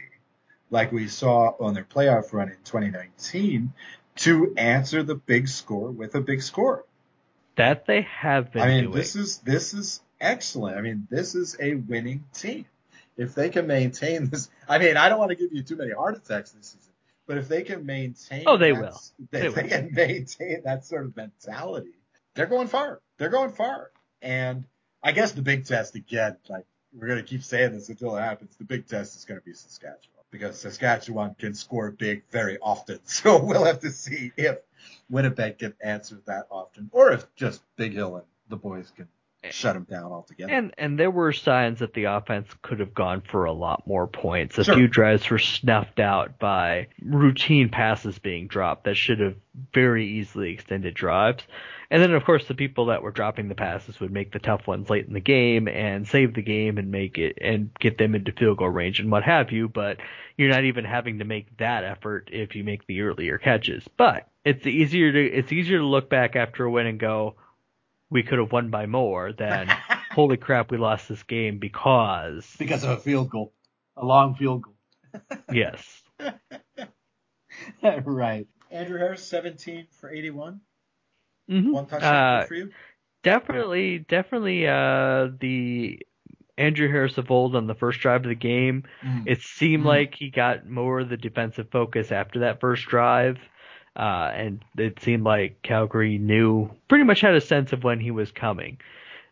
like 0.70 0.92
we 0.92 1.08
saw 1.08 1.54
on 1.60 1.74
their 1.74 1.84
playoff 1.84 2.32
run 2.32 2.48
in 2.48 2.56
2019, 2.64 3.72
to 4.16 4.54
answer 4.56 5.02
the 5.02 5.14
big 5.14 5.48
score 5.48 5.90
with 5.90 6.14
a 6.14 6.20
big 6.20 6.42
score. 6.42 6.84
That 7.56 7.86
they 7.86 8.02
have 8.02 8.52
been. 8.52 8.62
I 8.62 8.68
mean, 8.68 8.84
doing. 8.84 8.96
this 8.96 9.16
is 9.16 9.38
this 9.38 9.74
is 9.74 10.00
excellent. 10.20 10.76
I 10.76 10.80
mean, 10.80 11.06
this 11.10 11.34
is 11.34 11.56
a 11.60 11.74
winning 11.74 12.24
team. 12.34 12.66
If 13.16 13.34
they 13.34 13.48
can 13.48 13.66
maintain 13.66 14.26
this, 14.26 14.48
I 14.68 14.78
mean, 14.78 14.96
I 14.96 15.08
don't 15.08 15.18
want 15.18 15.30
to 15.30 15.36
give 15.36 15.52
you 15.52 15.62
too 15.62 15.76
many 15.76 15.92
heart 15.92 16.16
attacks 16.16 16.52
this 16.52 16.66
season, 16.66 16.92
but 17.26 17.36
if 17.36 17.48
they 17.48 17.62
can 17.62 17.84
maintain, 17.84 18.44
oh, 18.46 18.56
they 18.56 18.70
that, 18.70 18.80
will. 18.80 19.00
If 19.18 19.30
they, 19.30 19.40
they, 19.40 19.48
will. 19.48 19.68
can 19.68 19.92
maintain 19.92 20.62
that 20.64 20.84
sort 20.84 21.04
of 21.04 21.16
mentality, 21.16 21.94
they're 22.34 22.46
going 22.46 22.68
far. 22.68 23.00
They're 23.18 23.28
going 23.28 23.50
far. 23.50 23.90
And 24.22 24.64
I 25.02 25.12
guess 25.12 25.32
the 25.32 25.42
big 25.42 25.64
test 25.64 25.96
again, 25.96 26.36
like 26.48 26.64
we're 26.92 27.08
going 27.08 27.20
to 27.20 27.26
keep 27.28 27.42
saying 27.42 27.72
this 27.72 27.88
until 27.88 28.16
it 28.16 28.20
happens. 28.20 28.54
The 28.56 28.64
big 28.64 28.86
test 28.86 29.16
is 29.16 29.24
going 29.24 29.40
to 29.40 29.44
be 29.44 29.52
Saskatchewan 29.52 30.17
because 30.30 30.60
Saskatchewan 30.60 31.34
can 31.38 31.54
score 31.54 31.90
big 31.90 32.22
very 32.30 32.58
often. 32.58 33.00
So 33.04 33.42
we'll 33.42 33.64
have 33.64 33.80
to 33.80 33.90
see 33.90 34.32
if 34.36 34.58
Winnipeg 35.10 35.58
can 35.58 35.74
answer 35.80 36.20
that 36.26 36.46
often, 36.50 36.90
or 36.92 37.12
if 37.12 37.26
just 37.34 37.62
Big 37.76 37.92
Hill 37.94 38.16
and 38.16 38.26
the 38.48 38.56
boys 38.56 38.92
can 38.94 39.08
Eh, 39.44 39.50
shut 39.50 39.74
them 39.74 39.84
down 39.88 40.10
altogether. 40.10 40.52
And 40.52 40.74
and 40.78 40.98
there 40.98 41.10
were 41.12 41.32
signs 41.32 41.78
that 41.78 41.94
the 41.94 42.04
offense 42.04 42.48
could 42.62 42.80
have 42.80 42.92
gone 42.92 43.20
for 43.20 43.44
a 43.44 43.52
lot 43.52 43.86
more 43.86 44.08
points. 44.08 44.58
A 44.58 44.64
Sure. 44.64 44.74
few 44.74 44.88
drives 44.88 45.30
were 45.30 45.38
snuffed 45.38 46.00
out 46.00 46.38
by 46.40 46.88
routine 47.04 47.68
passes 47.68 48.18
being 48.18 48.48
dropped 48.48 48.84
that 48.84 48.96
should 48.96 49.20
have 49.20 49.36
very 49.72 50.06
easily 50.06 50.52
extended 50.52 50.94
drives. 50.94 51.44
And 51.90 52.02
then 52.02 52.12
of 52.14 52.24
course 52.24 52.48
the 52.48 52.54
people 52.54 52.86
that 52.86 53.02
were 53.02 53.12
dropping 53.12 53.48
the 53.48 53.54
passes 53.54 54.00
would 54.00 54.10
make 54.10 54.32
the 54.32 54.40
tough 54.40 54.66
ones 54.66 54.90
late 54.90 55.06
in 55.06 55.14
the 55.14 55.20
game 55.20 55.68
and 55.68 56.06
save 56.06 56.34
the 56.34 56.42
game 56.42 56.76
and 56.76 56.90
make 56.90 57.16
it 57.16 57.38
and 57.40 57.70
get 57.78 57.96
them 57.96 58.16
into 58.16 58.32
field 58.32 58.58
goal 58.58 58.68
range 58.70 58.98
and 58.98 59.10
what 59.10 59.22
have 59.22 59.52
you, 59.52 59.68
but 59.68 59.98
you're 60.36 60.50
not 60.50 60.64
even 60.64 60.84
having 60.84 61.20
to 61.20 61.24
make 61.24 61.56
that 61.58 61.84
effort 61.84 62.28
if 62.32 62.56
you 62.56 62.64
make 62.64 62.86
the 62.88 63.02
earlier 63.02 63.38
catches. 63.38 63.86
But 63.96 64.28
it's 64.44 64.66
easier 64.66 65.12
to 65.12 65.24
it's 65.26 65.52
easier 65.52 65.78
to 65.78 65.86
look 65.86 66.10
back 66.10 66.34
after 66.34 66.64
a 66.64 66.70
win 66.70 66.86
and 66.86 66.98
go, 66.98 67.36
we 68.10 68.22
could 68.22 68.38
have 68.38 68.52
won 68.52 68.70
by 68.70 68.86
more 68.86 69.32
than 69.32 69.68
holy 70.12 70.36
crap, 70.36 70.70
we 70.70 70.78
lost 70.78 71.08
this 71.08 71.22
game 71.22 71.58
because 71.58 72.54
because 72.58 72.84
of 72.84 72.90
a 72.90 72.96
field 72.96 73.30
goal, 73.30 73.52
a 73.96 74.04
long 74.04 74.34
field 74.34 74.62
goal. 74.62 74.74
yes. 75.52 76.02
right. 77.82 78.46
Andrew 78.70 78.98
Harris, 78.98 79.24
17 79.26 79.86
for 80.00 80.10
81. 80.10 80.60
Mhm. 81.50 81.72
One 81.72 81.86
touchdown 81.86 82.42
Uh, 82.42 82.44
for 82.46 82.54
you. 82.54 82.70
definitely, 83.22 84.00
definitely, 84.00 84.66
uh, 84.66 85.28
the 85.40 85.98
Andrew 86.58 86.90
Harris 86.90 87.16
of 87.18 87.30
old 87.30 87.56
on 87.56 87.66
the 87.66 87.74
first 87.74 88.00
drive 88.00 88.22
of 88.24 88.28
the 88.28 88.34
game. 88.34 88.82
Mm. 89.02 89.24
It 89.26 89.40
seemed 89.42 89.84
Mhm. 89.84 89.86
like 89.86 90.14
he 90.14 90.28
got 90.30 90.66
more 90.68 91.00
of 91.00 91.08
the 91.08 91.16
defensive 91.16 91.70
focus 91.70 92.12
after 92.12 92.40
that 92.40 92.60
first 92.60 92.86
drive. 92.86 93.38
Uh, 93.98 94.30
and 94.32 94.64
it 94.76 95.00
seemed 95.00 95.24
like 95.24 95.60
Calgary 95.62 96.18
knew, 96.18 96.70
pretty 96.88 97.04
much 97.04 97.20
had 97.20 97.34
a 97.34 97.40
sense 97.40 97.72
of 97.72 97.82
when 97.82 97.98
he 97.98 98.12
was 98.12 98.30
coming. 98.30 98.78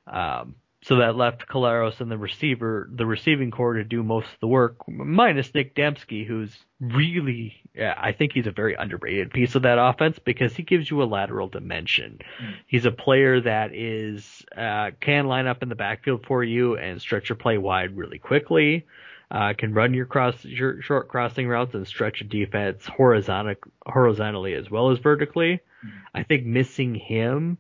Um, 0.09 0.57
so 0.83 0.97
that 0.97 1.17
left 1.17 1.49
Collaros 1.49 2.01
and 2.01 2.11
the 2.11 2.19
receiver, 2.19 2.89
the 2.93 3.07
receiving 3.07 3.51
core 3.51 3.75
to 3.75 3.85
do 3.85 4.03
most 4.03 4.27
of 4.27 4.41
the 4.41 4.47
work, 4.47 4.77
minus 4.89 5.53
Nick 5.55 5.75
Demski, 5.75 6.27
who's 6.27 6.57
really, 6.81 7.55
yeah, 7.75 7.95
I 7.97 8.13
think 8.13 8.33
he's 8.33 8.47
a 8.47 8.53
very 8.53 8.75
underrated 8.75 9.33
piece 9.33 9.55
of 9.57 9.63
that 9.63 9.79
offense 9.79 10.19
because 10.19 10.55
he 10.55 10.63
gives 10.63 10.89
you 10.91 11.03
a 11.03 11.05
lateral 11.05 11.49
dimension. 11.49 12.21
Mm. 12.41 12.55
He's 12.67 12.85
a 12.85 12.93
player 12.93 13.41
that 13.41 13.75
is, 13.75 14.45
uh, 14.57 14.91
can 15.01 15.27
line 15.27 15.47
up 15.47 15.63
in 15.63 15.69
the 15.69 15.75
backfield 15.75 16.25
for 16.27 16.45
you 16.45 16.77
and 16.77 17.01
stretch 17.01 17.29
your 17.29 17.37
play 17.37 17.59
wide 17.59 17.97
really 17.97 18.19
quickly. 18.19 18.87
Uh, 19.31 19.53
can 19.59 19.75
run 19.75 19.93
your 19.93 20.07
cross, 20.07 20.45
your 20.45 20.81
short 20.83 21.09
crossing 21.09 21.49
routes 21.49 21.75
and 21.75 21.87
stretch 21.87 22.21
a 22.21 22.25
defense 22.25 22.87
horizontal, 22.87 23.57
horizontally 23.85 24.55
as 24.55 24.71
well 24.71 24.91
as 24.91 24.99
vertically. 25.01 25.61
I 26.15 26.23
think 26.23 26.45
missing 26.47 26.95
him, 26.95 27.59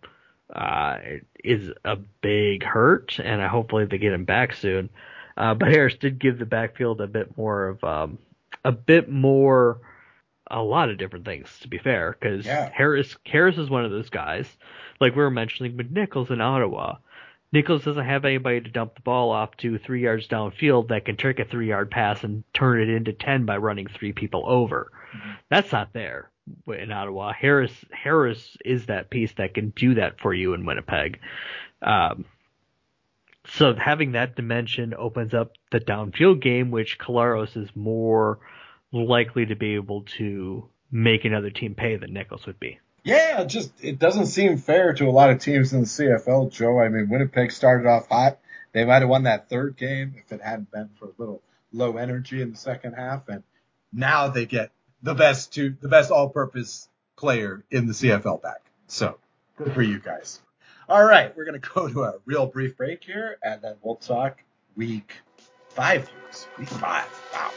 uh, 0.54 0.98
is 1.42 1.70
a 1.84 1.96
big 2.20 2.62
hurt, 2.64 3.18
and 3.18 3.42
I 3.42 3.48
hopefully 3.48 3.84
they 3.84 3.98
get 3.98 4.12
him 4.12 4.24
back 4.24 4.54
soon. 4.54 4.90
Uh, 5.36 5.54
but 5.54 5.68
Harris 5.68 5.96
did 5.96 6.18
give 6.18 6.38
the 6.38 6.46
backfield 6.46 7.00
a 7.00 7.06
bit 7.06 7.36
more 7.36 7.68
of 7.68 7.84
um, 7.84 8.18
a 8.64 8.72
bit 8.72 9.08
more, 9.08 9.80
a 10.48 10.62
lot 10.62 10.88
of 10.88 10.98
different 10.98 11.24
things 11.24 11.48
to 11.60 11.68
be 11.68 11.78
fair, 11.78 12.16
because 12.18 12.46
Yeah. 12.46 12.70
Harris 12.72 13.16
Harris 13.26 13.58
is 13.58 13.68
one 13.68 13.84
of 13.84 13.90
those 13.90 14.08
guys, 14.08 14.46
like 15.00 15.14
we 15.16 15.22
were 15.22 15.30
mentioning 15.30 15.76
with 15.76 15.90
Nichols 15.90 16.30
in 16.30 16.40
Ottawa. 16.40 16.96
Nichols 17.56 17.84
doesn't 17.84 18.04
have 18.04 18.26
anybody 18.26 18.60
to 18.60 18.68
dump 18.68 18.96
the 18.96 19.00
ball 19.00 19.30
off 19.30 19.56
to 19.56 19.78
three 19.78 20.02
yards 20.02 20.28
downfield 20.28 20.88
that 20.88 21.06
can 21.06 21.16
trick 21.16 21.38
a 21.38 21.44
three 21.46 21.68
yard 21.68 21.90
pass 21.90 22.22
and 22.22 22.44
turn 22.52 22.82
it 22.82 22.90
into 22.90 23.14
ten 23.14 23.46
by 23.46 23.56
running 23.56 23.86
three 23.86 24.12
people 24.12 24.44
over. 24.46 24.92
That's 25.48 25.72
not 25.72 25.94
there 25.94 26.30
in 26.66 26.92
Ottawa. 26.92 27.32
Harris 27.32 27.72
Harris 27.90 28.58
is 28.62 28.86
that 28.86 29.08
piece 29.08 29.32
that 29.38 29.54
can 29.54 29.70
do 29.70 29.94
that 29.94 30.20
for 30.20 30.34
you 30.34 30.52
in 30.52 30.66
Winnipeg. 30.66 31.18
Um, 31.80 32.26
so 33.46 33.74
having 33.74 34.12
that 34.12 34.36
dimension 34.36 34.92
opens 34.92 35.32
up 35.32 35.52
the 35.72 35.80
downfield 35.80 36.42
game, 36.42 36.70
which 36.70 36.98
Collaros 36.98 37.56
is 37.56 37.70
more 37.74 38.38
likely 38.92 39.46
to 39.46 39.56
be 39.56 39.76
able 39.76 40.02
to 40.18 40.68
make 40.90 41.24
another 41.24 41.48
team 41.48 41.74
pay 41.74 41.96
than 41.96 42.12
Nichols 42.12 42.44
would 42.44 42.60
be. 42.60 42.80
Yeah, 43.06 43.44
just 43.44 43.70
it 43.84 44.00
doesn't 44.00 44.26
seem 44.26 44.58
fair 44.58 44.92
to 44.94 45.08
a 45.08 45.12
lot 45.12 45.30
of 45.30 45.38
teams 45.38 45.72
in 45.72 45.82
the 45.82 45.86
CFL, 45.86 46.50
Joe. 46.50 46.80
I 46.80 46.88
mean, 46.88 47.08
Winnipeg 47.08 47.52
started 47.52 47.88
off 47.88 48.08
hot. 48.08 48.40
They 48.72 48.84
might 48.84 48.98
have 48.98 49.08
won 49.08 49.22
that 49.22 49.48
third 49.48 49.76
game 49.76 50.16
if 50.16 50.32
it 50.32 50.42
hadn't 50.42 50.72
been 50.72 50.90
for 50.98 51.04
a 51.06 51.12
little 51.16 51.40
low 51.72 51.98
energy 51.98 52.42
in 52.42 52.50
the 52.50 52.56
second 52.56 52.94
half, 52.94 53.28
and 53.28 53.44
now 53.92 54.26
they 54.26 54.44
get 54.44 54.72
the 55.04 55.14
best 55.14 55.54
two, 55.54 55.76
the 55.80 55.88
best 55.88 56.10
all-purpose 56.10 56.88
player 57.14 57.64
in 57.70 57.86
the 57.86 57.92
CFL 57.92 58.42
back. 58.42 58.62
So 58.88 59.18
good 59.56 59.72
for 59.72 59.82
you 59.82 60.00
guys. 60.00 60.40
All 60.88 61.04
right, 61.04 61.34
we're 61.36 61.44
gonna 61.44 61.60
go 61.60 61.88
to 61.88 62.02
a 62.02 62.14
real 62.24 62.46
brief 62.46 62.76
break 62.76 63.04
here, 63.04 63.38
and 63.40 63.62
then 63.62 63.76
we'll 63.82 63.94
talk 63.94 64.42
week 64.74 65.12
five. 65.68 66.10
Week 66.58 66.68
five. 66.68 67.06
Wow. 67.32 67.52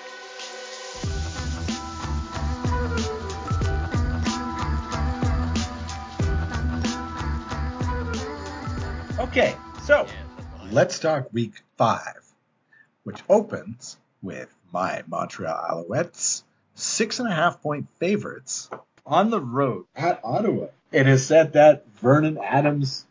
Okay, 9.19 9.53
so 9.83 10.07
let's 10.71 10.97
talk 10.97 11.27
week 11.33 11.51
five, 11.77 12.21
which 13.03 13.19
opens 13.27 13.97
with 14.21 14.47
my 14.71 15.03
Montreal 15.07 15.85
Alouettes, 15.89 16.43
six 16.73 17.19
and 17.19 17.27
a 17.27 17.35
half 17.35 17.61
point 17.61 17.87
favorites 17.99 18.69
on 19.05 19.29
the 19.29 19.41
road 19.41 19.83
at 19.93 20.21
Ottawa. 20.23 20.67
It 20.93 21.05
is 21.05 21.25
said 21.25 21.53
that 21.53 21.85
Vernon 21.97 22.37
Adams 22.37 23.05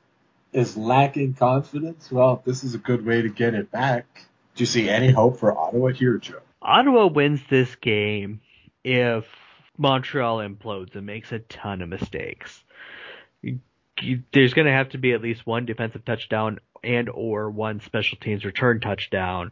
is 0.55 0.79
lacking 0.79 1.35
confidence. 1.35 2.11
Well, 2.11 2.43
this 2.43 2.65
is 2.65 2.75
a 2.75 2.79
good 2.79 3.05
way 3.05 3.21
to 3.21 3.29
get 3.29 3.53
it 3.53 3.71
back. 3.71 4.25
Do 4.55 4.63
you 4.63 4.67
see 4.67 4.89
any 4.89 5.11
hope 5.11 5.39
for 5.39 5.57
Ottawa 5.57 5.89
here, 5.89 6.17
Joe? 6.17 6.41
Ottawa 6.63 7.09
wins 7.09 7.43
this 7.51 7.75
game 7.77 8.41
if 8.83 9.27
Montreal 9.77 10.39
implodes 10.39 10.97
and 10.97 11.05
makes 11.05 11.33
a 11.33 11.39
ton 11.41 11.83
of 11.83 11.91
mistakes. 11.91 12.65
You- 14.01 14.23
There's 14.33 14.55
going 14.55 14.67
to 14.67 14.73
have 14.73 14.91
to 14.91 14.99
be 14.99 15.13
at 15.13 15.23
least 15.23 15.47
one 15.47 15.67
defensive 15.67 16.05
touchdown 16.05 16.59
and 16.85 17.09
or 17.09 17.51
one 17.51 17.81
special 17.81 18.19
teams 18.19 18.45
return 18.45 18.81
touchdown 18.81 19.51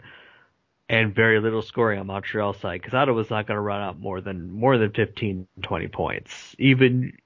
and 0.89 1.13
very 1.15 1.41
little 1.41 1.63
scoring 1.63 1.99
on 1.99 2.07
Montreal's 2.07 2.59
side 2.59 2.81
because 2.81 2.95
Ottawa's 2.95 3.31
not 3.31 3.47
going 3.47 3.57
to 3.57 3.61
run 3.61 3.83
out 3.83 3.99
more 3.99 4.21
than 4.21 4.53
more 4.53 4.79
than 4.79 4.93
15 4.93 5.49
20 5.63 5.89
points 5.89 6.55
even 6.59 7.17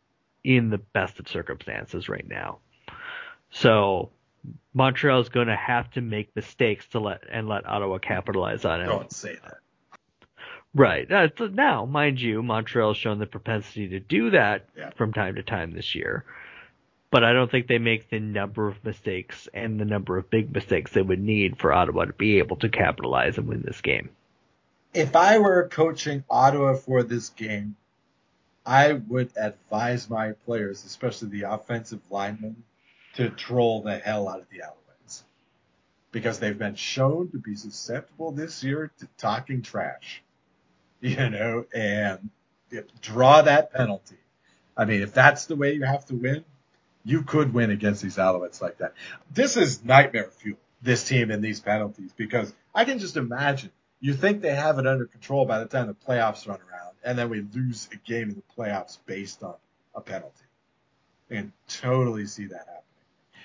in 0.42 0.70
the 0.70 0.78
best 0.78 1.18
of 1.20 1.28
circumstances 1.28 2.09
right 2.09 2.26
now. 2.26 2.61
So 3.50 4.11
Montreal's 4.72 5.28
going 5.28 5.48
to 5.48 5.56
have 5.56 5.90
to 5.90 6.00
make 6.00 6.35
mistakes 6.35 6.87
to 6.92 7.00
let 7.00 7.24
and 7.30 7.46
let 7.48 7.66
Ottawa 7.68 7.98
capitalize 7.98 8.64
on 8.64 8.80
it. 8.80 8.87
Don't 8.87 9.12
say 9.12 9.37
that. 9.42 9.59
Right. 10.72 11.11
Uh, 11.11 11.28
now, 11.52 11.85
mind 11.85 12.20
you, 12.20 12.42
Montreal's 12.42 12.96
shown 12.96 13.18
the 13.18 13.26
propensity 13.26 13.88
to 13.88 14.00
do 14.00 14.30
that 14.30 14.68
Yeah. 14.76 14.90
from 14.96 15.12
time 15.12 15.35
to 15.35 15.42
time 15.42 15.72
this 15.72 15.94
year. 15.94 16.24
But 17.10 17.24
I 17.24 17.32
don't 17.32 17.50
think 17.50 17.66
they 17.66 17.78
make 17.78 18.08
the 18.08 18.20
number 18.20 18.68
of 18.68 18.84
mistakes 18.84 19.48
and 19.52 19.80
the 19.80 19.84
number 19.84 20.16
of 20.16 20.30
big 20.30 20.54
mistakes 20.54 20.92
they 20.92 21.02
would 21.02 21.20
need 21.20 21.58
for 21.58 21.72
Ottawa 21.72 22.04
to 22.04 22.12
be 22.12 22.38
able 22.38 22.56
to 22.58 22.68
capitalize 22.68 23.36
and 23.36 23.48
win 23.48 23.62
this 23.62 23.80
game. 23.80 24.10
If 24.94 25.16
I 25.16 25.38
were 25.38 25.68
coaching 25.68 26.24
Ottawa 26.30 26.74
for 26.74 27.02
this 27.02 27.28
game, 27.30 27.76
I 28.64 28.92
would 28.92 29.30
advise 29.36 30.08
my 30.08 30.32
players, 30.32 30.84
especially 30.84 31.28
the 31.30 31.50
offensive 31.50 32.00
linemen, 32.10 32.62
to 33.14 33.30
troll 33.30 33.82
the 33.82 33.98
hell 33.98 34.28
out 34.28 34.40
of 34.40 34.48
the 34.50 34.58
Alouettes. 34.58 35.22
Because 36.12 36.38
they've 36.38 36.58
been 36.58 36.76
shown 36.76 37.30
to 37.30 37.38
be 37.38 37.56
susceptible 37.56 38.30
this 38.30 38.62
year 38.62 38.92
to 38.98 39.08
talking 39.18 39.62
trash. 39.62 40.22
You 41.02 41.30
know, 41.30 41.64
and 41.74 42.28
draw 43.00 43.40
that 43.40 43.72
penalty. 43.72 44.18
I 44.76 44.84
mean, 44.84 45.00
if 45.00 45.14
that's 45.14 45.46
the 45.46 45.56
way 45.56 45.72
you 45.72 45.84
have 45.84 46.04
to 46.06 46.14
win, 46.14 46.44
you 47.04 47.22
could 47.22 47.54
win 47.54 47.70
against 47.70 48.02
these 48.02 48.16
Alouettes 48.16 48.60
like 48.60 48.78
that. 48.78 48.94
This 49.30 49.56
is 49.56 49.84
nightmare 49.84 50.30
fuel, 50.30 50.58
this 50.82 51.06
team 51.06 51.30
and 51.30 51.42
these 51.42 51.60
penalties, 51.60 52.12
because 52.16 52.52
I 52.74 52.84
can 52.84 52.98
just 52.98 53.16
imagine 53.16 53.70
you 54.00 54.14
think 54.14 54.40
they 54.40 54.54
have 54.54 54.78
it 54.78 54.86
under 54.86 55.06
control 55.06 55.44
by 55.44 55.58
the 55.58 55.66
time 55.66 55.86
the 55.86 55.94
playoffs 55.94 56.46
run 56.48 56.58
around, 56.58 56.94
and 57.04 57.18
then 57.18 57.28
we 57.28 57.40
lose 57.40 57.88
a 57.92 57.96
game 57.96 58.30
in 58.30 58.34
the 58.34 58.42
playoffs 58.56 58.98
based 59.06 59.42
on 59.42 59.54
a 59.94 60.00
penalty. 60.00 60.44
And 61.28 61.52
totally 61.68 62.26
see 62.26 62.46
that 62.46 62.58
happening. 62.58 62.82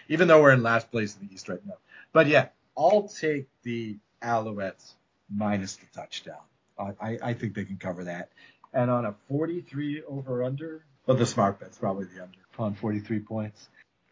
Even 0.08 0.28
though 0.28 0.42
we're 0.42 0.54
in 0.54 0.64
last 0.64 0.90
place 0.92 1.16
in 1.20 1.28
the 1.28 1.34
East 1.34 1.50
right 1.50 1.64
now. 1.66 1.76
But 2.14 2.28
yeah, 2.28 2.48
I'll 2.78 3.08
take 3.08 3.48
the 3.64 3.98
Alouettes 4.24 4.94
minus 5.30 5.76
the 5.76 5.86
touchdown. 5.94 6.42
I, 6.80 7.18
I 7.22 7.34
think 7.34 7.54
they 7.54 7.66
can 7.66 7.78
cover 7.78 8.06
that. 8.06 8.30
And 8.74 8.90
on 8.90 9.06
a 9.06 9.16
43 9.30 10.04
over 10.04 10.44
under, 10.44 10.84
but 11.06 11.18
the 11.18 11.26
smart 11.26 11.60
bet's 11.60 11.78
probably 11.78 12.06
the 12.06 12.24
under 12.24 12.40
on 12.60 12.76
43 12.76 13.20
points. 13.20 13.70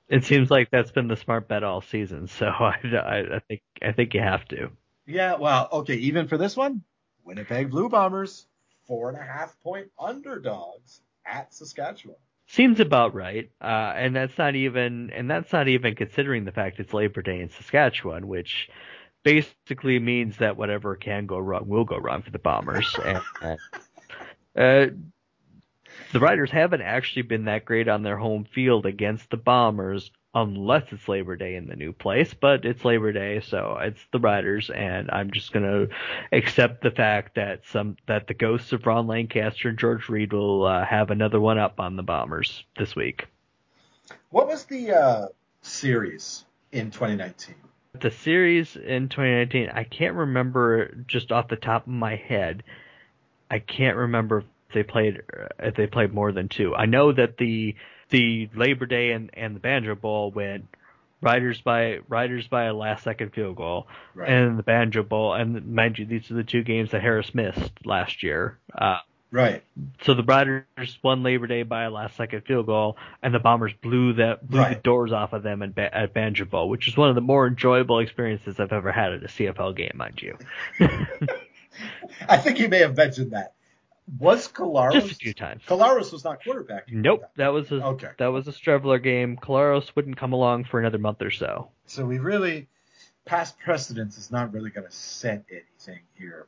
It 0.09 0.25
seems 0.25 0.51
like 0.51 0.69
that's 0.69 0.91
been 0.91 1.07
the 1.07 1.15
smart 1.15 1.47
bet 1.47 1.63
all 1.63 1.81
season, 1.81 2.27
so 2.27 2.45
I, 2.59 2.75
I, 2.83 3.35
I 3.35 3.39
think 3.47 3.61
I 3.81 3.91
think 3.91 4.13
you 4.13 4.21
have 4.21 4.45
to. 4.49 4.69
Yeah, 5.05 5.35
well, 5.35 5.69
okay, 5.71 5.95
even 5.95 6.27
for 6.27 6.37
this 6.37 6.55
one, 6.55 6.83
Winnipeg 7.25 7.69
Blue 7.69 7.89
Bombers, 7.89 8.45
four 8.85 9.09
and 9.09 9.17
a 9.17 9.23
half 9.23 9.59
point 9.61 9.89
underdogs 9.99 11.01
at 11.25 11.53
Saskatchewan. 11.53 12.17
Seems 12.47 12.79
about 12.79 13.15
right, 13.15 13.49
uh, 13.61 13.93
and 13.95 14.15
that's 14.15 14.37
not 14.37 14.55
even 14.55 15.09
and 15.11 15.29
that's 15.29 15.51
not 15.53 15.67
even 15.67 15.95
considering 15.95 16.43
the 16.43 16.51
fact 16.51 16.79
it's 16.79 16.93
Labor 16.93 17.21
Day 17.21 17.39
in 17.39 17.49
Saskatchewan, 17.49 18.27
which 18.27 18.69
basically 19.23 19.97
means 19.99 20.37
that 20.37 20.57
whatever 20.57 20.95
can 20.95 21.25
go 21.25 21.39
wrong 21.39 21.67
will 21.67 21.85
go 21.85 21.97
wrong 21.97 22.21
for 22.21 22.31
the 22.31 22.39
Bombers. 22.39 22.95
and, 23.41 23.59
uh, 24.55 24.87
the 26.11 26.19
Riders 26.19 26.51
haven't 26.51 26.81
actually 26.81 27.23
been 27.23 27.45
that 27.45 27.65
great 27.65 27.87
on 27.87 28.03
their 28.03 28.17
home 28.17 28.45
field 28.45 28.85
against 28.85 29.29
the 29.29 29.37
Bombers 29.37 30.11
unless 30.35 30.83
it's 30.91 31.07
Labor 31.07 31.35
Day 31.35 31.55
in 31.55 31.67
the 31.67 31.75
new 31.75 31.93
place, 31.93 32.33
but 32.33 32.65
it's 32.65 32.83
Labor 32.83 33.11
Day, 33.11 33.39
so 33.41 33.77
it's 33.79 34.03
the 34.11 34.19
Riders, 34.19 34.69
and 34.69 35.09
I'm 35.11 35.31
just 35.31 35.51
gonna 35.51 35.87
accept 36.31 36.81
the 36.81 36.91
fact 36.91 37.35
that 37.35 37.61
some 37.67 37.97
that 38.07 38.27
the 38.27 38.33
ghosts 38.33 38.73
of 38.73 38.85
Ron 38.85 39.07
Lancaster 39.07 39.69
and 39.69 39.77
George 39.77 40.09
Reed 40.09 40.33
will 40.33 40.65
uh, 40.65 40.85
have 40.85 41.11
another 41.11 41.39
one 41.39 41.59
up 41.59 41.79
on 41.79 41.95
the 41.95 42.03
Bombers 42.03 42.63
this 42.77 42.95
week. 42.95 43.27
What 44.31 44.47
was 44.47 44.65
the 44.65 44.91
uh, 44.91 45.27
series 45.61 46.45
in 46.71 46.89
2019? 46.91 47.55
The 47.99 48.09
series 48.09 48.75
in 48.75 49.09
2019, 49.09 49.69
I 49.69 49.83
can't 49.83 50.15
remember 50.15 50.95
just 51.07 51.31
off 51.31 51.47
the 51.47 51.55
top 51.55 51.83
of 51.83 51.93
my 51.93 52.15
head. 52.15 52.63
I 53.51 53.59
can't 53.59 53.97
remember 53.97 54.45
they 54.73 54.83
played 54.83 55.21
if 55.59 55.75
they 55.75 55.87
played 55.87 56.13
more 56.13 56.31
than 56.31 56.49
two. 56.49 56.75
I 56.75 56.85
know 56.85 57.11
that 57.11 57.37
the 57.37 57.75
the 58.09 58.49
Labor 58.55 58.85
Day 58.85 59.11
and, 59.11 59.31
and 59.33 59.55
the 59.55 59.59
Banjo 59.59 59.95
Bowl 59.95 60.31
went 60.31 60.67
Riders 61.21 61.61
by 61.61 61.99
Riders 62.07 62.47
by 62.47 62.65
a 62.65 62.73
last 62.73 63.03
second 63.03 63.33
field 63.33 63.55
goal, 63.55 63.87
right. 64.13 64.29
and 64.29 64.59
the 64.59 64.63
Banjo 64.63 65.03
Bowl. 65.03 65.33
And 65.33 65.73
mind 65.73 65.97
you, 65.97 66.05
these 66.05 66.29
are 66.29 66.35
the 66.35 66.43
two 66.43 66.63
games 66.63 66.91
that 66.91 67.01
Harris 67.01 67.33
missed 67.33 67.71
last 67.85 68.21
year. 68.21 68.59
Uh, 68.77 68.97
right. 69.31 69.63
So 70.03 70.13
the 70.13 70.23
Riders 70.23 70.99
won 71.01 71.23
Labor 71.23 71.47
Day 71.47 71.63
by 71.63 71.83
a 71.83 71.89
last 71.89 72.17
second 72.17 72.41
field 72.41 72.65
goal, 72.65 72.97
and 73.21 73.33
the 73.33 73.39
Bombers 73.39 73.73
blew 73.81 74.13
that 74.13 74.47
blew 74.47 74.59
right. 74.59 74.75
the 74.75 74.81
doors 74.81 75.13
off 75.13 75.33
of 75.33 75.43
them 75.43 75.63
at, 75.63 75.77
at 75.77 76.13
Banjo 76.13 76.45
Bowl, 76.45 76.69
which 76.69 76.87
is 76.87 76.97
one 76.97 77.09
of 77.09 77.15
the 77.15 77.21
more 77.21 77.47
enjoyable 77.47 77.99
experiences 77.99 78.59
I've 78.59 78.73
ever 78.73 78.91
had 78.91 79.13
at 79.13 79.23
a 79.23 79.27
CFL 79.27 79.75
game, 79.75 79.93
mind 79.95 80.21
you. 80.21 80.37
I 82.27 82.37
think 82.37 82.59
you 82.59 82.67
may 82.67 82.79
have 82.79 82.95
mentioned 82.95 83.31
that. 83.31 83.53
Was 84.19 84.47
Collaros 84.49 84.93
just 84.93 85.11
a 85.11 85.15
few 85.15 85.33
times? 85.33 85.61
Collaros 85.67 86.11
was 86.11 86.23
not 86.23 86.43
quarterback. 86.43 86.91
Nope, 86.91 87.23
that 87.37 87.49
was 87.49 87.71
a 87.71 87.83
okay. 87.85 88.09
that 88.17 88.27
was 88.27 88.47
a 88.47 88.51
Streveler 88.51 89.01
game. 89.01 89.37
Collaros 89.37 89.95
wouldn't 89.95 90.17
come 90.17 90.33
along 90.33 90.65
for 90.65 90.79
another 90.79 90.97
month 90.97 91.21
or 91.21 91.31
so. 91.31 91.69
So 91.85 92.05
we 92.05 92.19
really 92.19 92.67
past 93.25 93.57
precedence 93.59 94.17
is 94.17 94.31
not 94.31 94.53
really 94.53 94.69
going 94.69 94.87
to 94.87 94.93
set 94.93 95.45
anything 95.49 96.03
here. 96.15 96.47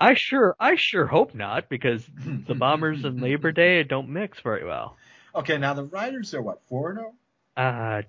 I 0.00 0.14
sure 0.14 0.56
I 0.58 0.76
sure 0.76 1.06
hope 1.06 1.34
not 1.34 1.68
because 1.68 2.04
the 2.46 2.54
Bombers 2.58 3.04
and 3.04 3.20
Labor 3.20 3.52
Day 3.52 3.82
don't 3.82 4.08
mix 4.08 4.40
very 4.40 4.64
well. 4.64 4.96
Okay, 5.34 5.58
now 5.58 5.74
the 5.74 5.84
Riders 5.84 6.32
are 6.34 6.42
what 6.42 6.62
four 6.68 6.94
zero? 6.94 7.12
Oh? 7.56 7.62
Uh, 7.62 8.02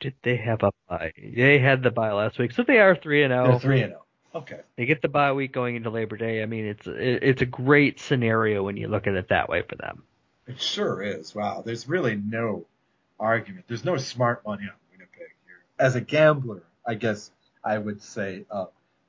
did 0.00 0.14
they 0.22 0.36
have 0.36 0.62
a 0.62 0.72
bye? 0.88 1.12
They 1.16 1.58
had 1.58 1.82
the 1.82 1.90
bye 1.90 2.12
last 2.12 2.38
week, 2.38 2.52
so 2.52 2.62
they 2.62 2.78
are 2.78 2.96
three 2.96 3.22
and 3.22 3.32
zero. 3.32 3.52
They're 3.52 3.60
three 3.60 3.82
and 3.82 3.92
zero. 3.92 4.01
Okay. 4.34 4.60
They 4.76 4.86
get 4.86 5.02
the 5.02 5.08
bye 5.08 5.32
week 5.32 5.52
going 5.52 5.76
into 5.76 5.90
Labor 5.90 6.16
Day. 6.16 6.42
I 6.42 6.46
mean, 6.46 6.64
it's 6.66 6.86
it's 6.86 7.42
a 7.42 7.46
great 7.46 8.00
scenario 8.00 8.62
when 8.62 8.76
you 8.76 8.88
look 8.88 9.06
at 9.06 9.14
it 9.14 9.28
that 9.28 9.48
way 9.48 9.62
for 9.62 9.76
them. 9.76 10.04
It 10.46 10.60
sure 10.60 11.02
is. 11.02 11.34
Wow. 11.34 11.62
There's 11.64 11.88
really 11.88 12.16
no 12.16 12.66
argument. 13.20 13.66
There's 13.68 13.84
no 13.84 13.96
smart 13.96 14.44
money 14.44 14.64
on 14.64 14.74
Winnipeg 14.90 15.34
here. 15.46 15.62
As 15.78 15.96
a 15.96 16.00
gambler, 16.00 16.62
I 16.86 16.94
guess 16.94 17.30
I 17.64 17.78
would 17.78 18.02
say 18.02 18.44
uh, 18.50 18.66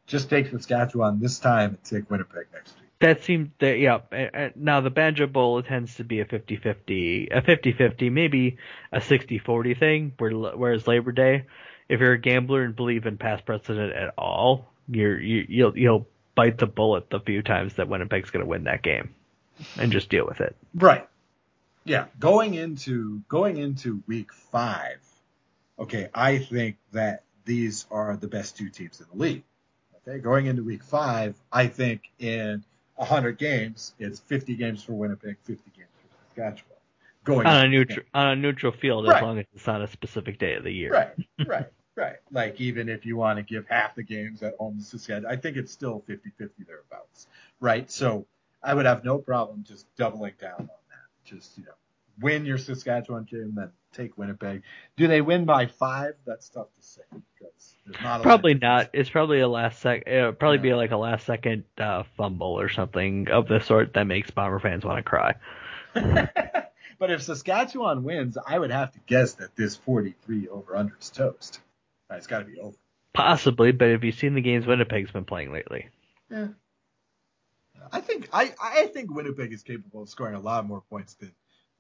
just 0.07 0.29
take 0.29 0.47
Saskatchewan 0.47 1.19
this 1.19 1.39
time 1.39 1.69
and 1.69 1.83
take 1.83 2.09
Winnipeg 2.09 2.47
next 2.53 2.75
week. 2.75 2.89
That 2.99 3.23
seems 3.23 3.49
that 3.59 3.79
yeah. 3.79 4.49
Now 4.55 4.81
the 4.81 4.89
Banjo 4.89 5.27
Bowl 5.27 5.61
tends 5.63 5.95
to 5.95 6.03
be 6.03 6.19
a 6.19 6.25
50-50, 6.25 7.35
a 7.35 7.41
50-50, 7.41 8.11
maybe 8.11 8.57
a 8.91 8.99
60-40 8.99 9.79
thing. 9.79 10.13
Whereas 10.17 10.87
Labor 10.87 11.11
Day, 11.11 11.45
if 11.89 11.99
you're 11.99 12.13
a 12.13 12.21
gambler 12.21 12.63
and 12.63 12.75
believe 12.75 13.05
in 13.05 13.17
past 13.17 13.45
precedent 13.45 13.93
at 13.93 14.13
all, 14.17 14.72
you're 14.89 15.19
you, 15.19 15.45
you'll 15.47 15.77
you'll 15.77 16.07
bite 16.35 16.57
the 16.57 16.67
bullet 16.67 17.09
the 17.09 17.19
few 17.19 17.41
times 17.41 17.75
that 17.75 17.87
Winnipeg's 17.87 18.31
going 18.31 18.43
to 18.43 18.49
win 18.49 18.65
that 18.65 18.81
game, 18.81 19.13
and 19.77 19.91
just 19.91 20.09
deal 20.09 20.25
with 20.25 20.41
it. 20.41 20.55
Right. 20.73 21.07
Yeah. 21.85 22.05
Going 22.19 22.53
into 22.53 23.21
going 23.27 23.57
into 23.57 24.01
week 24.07 24.33
five, 24.33 24.99
okay, 25.77 26.09
I 26.13 26.37
think 26.39 26.77
that 26.91 27.23
these 27.45 27.85
are 27.91 28.15
the 28.15 28.27
best 28.27 28.57
two 28.57 28.69
teams 28.69 29.01
in 29.01 29.07
the 29.11 29.23
league. 29.23 29.43
Okay, 30.07 30.19
going 30.19 30.47
into 30.47 30.63
week 30.63 30.83
five, 30.83 31.35
I 31.51 31.67
think 31.67 32.11
in 32.19 32.63
100 32.95 33.37
games, 33.37 33.93
it's 33.99 34.19
50 34.19 34.55
games 34.55 34.83
for 34.83 34.93
Winnipeg, 34.93 35.37
50 35.43 35.71
games 35.75 35.87
for 36.01 36.17
Saskatchewan. 36.27 36.69
Going 37.23 37.47
on 37.47 37.65
a 37.65 37.69
neutral 37.69 38.05
on 38.13 38.27
a 38.27 38.35
neutral 38.35 38.73
field, 38.73 39.07
right. 39.07 39.15
as 39.15 39.21
long 39.21 39.39
as 39.39 39.45
it's 39.55 39.65
not 39.65 39.81
a 39.81 39.87
specific 39.87 40.39
day 40.39 40.55
of 40.55 40.65
the 40.65 40.71
year. 40.71 40.91
Right. 40.91 41.13
Right. 41.47 41.67
Right. 41.95 42.17
Like 42.31 42.59
even 42.59 42.89
if 42.89 43.05
you 43.05 43.17
want 43.17 43.37
to 43.37 43.43
give 43.43 43.67
half 43.67 43.95
the 43.95 44.03
games 44.03 44.41
at 44.41 44.55
home 44.57 44.79
to 44.79 44.83
Saskatchewan, 44.83 45.31
I 45.31 45.35
think 45.35 45.57
it's 45.57 45.71
still 45.71 46.03
50-50 46.07 46.49
thereabouts. 46.65 47.27
Right. 47.59 47.89
So 47.91 48.25
I 48.63 48.73
would 48.73 48.85
have 48.85 49.03
no 49.03 49.19
problem 49.19 49.63
just 49.67 49.85
doubling 49.95 50.33
down 50.39 50.55
on 50.59 50.67
that. 50.67 51.25
Just, 51.25 51.57
you 51.57 51.65
know, 51.65 51.71
win 52.19 52.45
your 52.45 52.57
Saskatchewan 52.57 53.25
game, 53.25 53.53
then 53.55 53.71
take 53.93 54.17
Winnipeg. 54.17 54.63
Do 54.97 55.07
they 55.07 55.21
win 55.21 55.45
by 55.45 55.67
five? 55.67 56.15
That's 56.25 56.49
tough 56.49 56.67
to 56.79 56.85
say 56.85 57.01
because 57.11 57.75
not 58.01 58.21
probably 58.23 58.55
not. 58.55 58.89
It's 58.93 59.09
probably 59.09 59.39
a 59.39 59.47
last 59.47 59.79
sec. 59.79 60.03
It'll 60.07 60.33
probably 60.33 60.57
yeah. 60.57 60.73
be 60.73 60.73
like 60.73 60.91
a 60.91 60.97
last 60.97 61.25
second 61.25 61.63
uh, 61.77 62.03
fumble 62.17 62.59
or 62.59 62.69
something 62.69 63.29
of 63.29 63.47
the 63.47 63.59
sort 63.59 63.93
that 63.93 64.05
makes 64.05 64.31
Bomber 64.31 64.59
fans 64.59 64.83
want 64.83 64.97
to 64.97 65.03
cry. 65.03 65.35
but 65.93 67.11
if 67.11 67.21
Saskatchewan 67.21 68.03
wins, 68.03 68.37
I 68.45 68.57
would 68.57 68.71
have 68.71 68.91
to 68.93 68.99
guess 69.05 69.33
that 69.33 69.55
this 69.55 69.75
43 69.75 70.47
over 70.49 70.75
under 70.75 70.95
is 70.99 71.09
toast. 71.09 71.59
It's 72.17 72.27
got 72.27 72.39
to 72.39 72.45
be 72.45 72.59
over. 72.59 72.75
Possibly, 73.13 73.71
but 73.71 73.89
have 73.89 74.03
you 74.03 74.11
seen 74.11 74.33
the 74.33 74.41
games 74.41 74.65
Winnipeg's 74.65 75.11
been 75.11 75.25
playing 75.25 75.53
lately? 75.53 75.89
Yeah. 76.31 76.47
I 77.91 78.01
think 78.01 78.29
I, 78.31 78.53
I 78.61 78.85
think 78.87 79.13
Winnipeg 79.13 79.51
is 79.51 79.63
capable 79.63 80.03
of 80.03 80.09
scoring 80.09 80.35
a 80.35 80.39
lot 80.39 80.65
more 80.65 80.81
points 80.89 81.15
than 81.15 81.31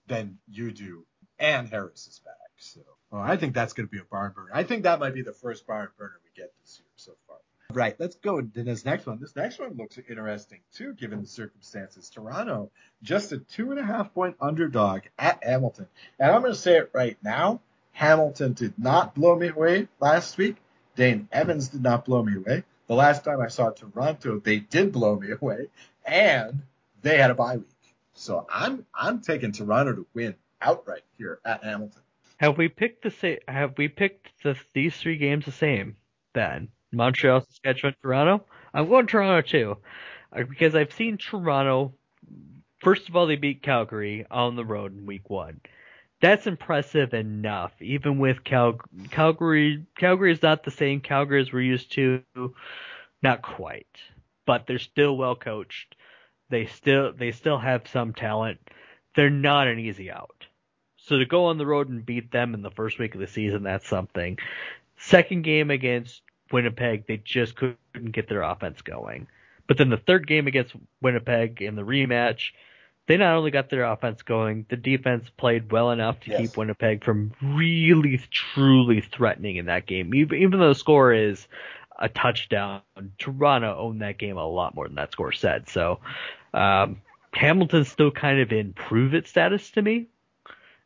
than 0.07 0.37
you 0.49 0.71
do, 0.71 1.05
and 1.39 1.69
Harris 1.69 2.07
is 2.07 2.19
back. 2.19 2.33
So 2.57 2.81
well, 3.09 3.21
I 3.21 3.37
think 3.37 3.53
that's 3.53 3.73
going 3.73 3.87
to 3.87 3.91
be 3.91 3.99
a 3.99 4.03
barn 4.03 4.33
burner. 4.35 4.51
I 4.53 4.63
think 4.63 4.83
that 4.83 4.99
might 4.99 5.13
be 5.13 5.21
the 5.21 5.33
first 5.33 5.65
barn 5.65 5.89
burner 5.97 6.19
we 6.23 6.41
get 6.41 6.51
this 6.61 6.79
year 6.79 6.87
so 6.95 7.13
far. 7.27 7.37
Right. 7.71 7.95
Let's 7.99 8.15
go 8.17 8.41
to 8.41 8.63
this 8.63 8.85
next 8.85 9.07
one. 9.07 9.19
This 9.19 9.35
next 9.35 9.59
one 9.59 9.75
looks 9.75 9.97
interesting 9.97 10.59
too, 10.75 10.93
given 10.93 11.21
the 11.21 11.27
circumstances. 11.27 12.09
Toronto, 12.09 12.69
just 13.01 13.31
a 13.31 13.39
two 13.39 13.71
and 13.71 13.79
a 13.79 13.83
half 13.83 14.13
point 14.13 14.35
underdog 14.39 15.03
at 15.17 15.43
Hamilton, 15.43 15.87
and 16.19 16.31
I'm 16.31 16.41
going 16.41 16.53
to 16.53 16.59
say 16.59 16.77
it 16.77 16.91
right 16.93 17.17
now. 17.23 17.61
Hamilton 17.93 18.53
did 18.53 18.77
not 18.77 19.15
blow 19.15 19.35
me 19.35 19.47
away 19.47 19.87
last 19.99 20.37
week. 20.37 20.57
Dane 20.95 21.27
Evans 21.31 21.69
did 21.69 21.81
not 21.81 22.05
blow 22.05 22.23
me 22.23 22.35
away. 22.35 22.63
The 22.87 22.95
last 22.95 23.23
time 23.23 23.39
I 23.39 23.47
saw 23.47 23.69
Toronto, 23.69 24.39
they 24.39 24.59
did 24.59 24.91
blow 24.91 25.17
me 25.17 25.31
away, 25.31 25.67
and 26.05 26.63
they 27.01 27.17
had 27.17 27.31
a 27.31 27.35
bye 27.35 27.57
week. 27.57 27.67
So 28.13 28.45
I'm 28.49 28.85
I'm 28.93 29.21
taking 29.21 29.51
Toronto 29.51 29.93
to 29.93 30.07
win 30.13 30.35
outright 30.61 31.03
here 31.17 31.39
at 31.45 31.63
Hamilton. 31.63 32.01
Have 32.37 32.57
we 32.57 32.67
picked 32.67 33.03
the 33.03 33.11
same? 33.11 33.39
Have 33.47 33.77
we 33.77 33.87
picked 33.87 34.29
the, 34.43 34.57
these 34.73 34.95
three 34.97 35.17
games 35.17 35.45
the 35.45 35.51
same? 35.51 35.95
Then 36.33 36.69
Montreal, 36.91 37.41
Saskatchewan, 37.41 37.95
Toronto. 38.01 38.43
I'm 38.73 38.89
going 38.89 39.07
Toronto 39.07 39.47
too, 39.47 39.77
uh, 40.35 40.43
because 40.43 40.75
I've 40.75 40.93
seen 40.93 41.17
Toronto. 41.17 41.93
First 42.79 43.07
of 43.07 43.15
all, 43.15 43.27
they 43.27 43.37
beat 43.37 43.61
Calgary 43.61 44.25
on 44.29 44.55
the 44.55 44.65
road 44.65 44.97
in 44.97 45.05
Week 45.05 45.29
One 45.29 45.61
that's 46.23 46.47
impressive 46.47 47.13
enough. 47.13 47.73
Even 47.81 48.17
with 48.17 48.45
Cal- 48.45 48.79
Calgary, 49.11 49.85
Calgary 49.97 50.31
is 50.31 50.41
not 50.41 50.63
the 50.63 50.71
same 50.71 51.01
Calgary 51.01 51.41
as 51.41 51.51
we're 51.51 51.59
used 51.59 51.91
to. 51.91 52.23
Not 53.21 53.41
quite, 53.41 53.97
but 54.45 54.65
they're 54.65 54.79
still 54.79 55.17
well 55.17 55.35
coached. 55.35 55.97
They 56.49 56.67
still 56.67 57.11
they 57.11 57.31
still 57.33 57.57
have 57.59 57.89
some 57.89 58.13
talent. 58.13 58.59
they're 59.15 59.29
not 59.29 59.67
an 59.67 59.79
easy 59.79 60.09
out. 60.09 60.45
So 60.95 61.17
to 61.17 61.25
go 61.25 61.45
on 61.47 61.57
the 61.57 61.65
road 61.65 61.89
and 61.89 62.05
beat 62.05 62.31
them 62.31 62.53
in 62.53 62.61
the 62.61 62.71
first 62.71 62.99
week 62.99 63.13
of 63.15 63.19
the 63.19 63.27
season, 63.27 63.63
that's 63.63 63.87
something. 63.87 64.39
Second 64.97 65.43
game 65.43 65.69
against 65.71 66.21
Winnipeg, 66.53 67.05
they 67.05 67.17
just 67.17 67.55
couldn't 67.55 68.11
get 68.13 68.29
their 68.29 68.43
offense 68.43 68.81
going. 68.81 69.27
But 69.67 69.77
then 69.77 69.89
the 69.89 69.97
third 69.97 70.25
game 70.25 70.47
against 70.47 70.73
Winnipeg 71.01 71.61
in 71.61 71.75
the 71.75 71.81
rematch, 71.81 72.51
they 73.07 73.17
not 73.17 73.35
only 73.35 73.51
got 73.51 73.69
their 73.69 73.83
offense 73.83 74.21
going, 74.21 74.65
the 74.69 74.77
defense 74.77 75.29
played 75.37 75.71
well 75.71 75.91
enough 75.91 76.19
to 76.21 76.29
Yes. 76.31 76.39
keep 76.39 76.57
Winnipeg 76.57 77.03
from 77.03 77.33
really, 77.41 78.17
truly 78.31 79.01
threatening 79.01 79.57
in 79.57 79.65
that 79.65 79.85
game. 79.85 80.13
Even, 80.15 80.37
even 80.41 80.59
though 80.59 80.69
the 80.69 80.75
score 80.75 81.13
is 81.13 81.47
a 81.99 82.07
touchdown, 82.09 82.81
Toronto 83.17 83.77
owned 83.77 84.01
that 84.01 84.17
game 84.17 84.37
a 84.37 84.45
lot 84.45 84.73
more 84.75 84.87
than 84.87 84.95
that 84.95 85.11
score 85.11 85.31
said. 85.33 85.67
So 85.69 85.99
um, 86.53 87.01
Hamilton's 87.33 87.89
still 87.89 88.11
kind 88.11 88.39
of 88.39 88.51
in 88.51 88.73
prove 88.73 89.13
it 89.13 89.27
status 89.27 89.69
to 89.71 89.81
me, 89.81 90.07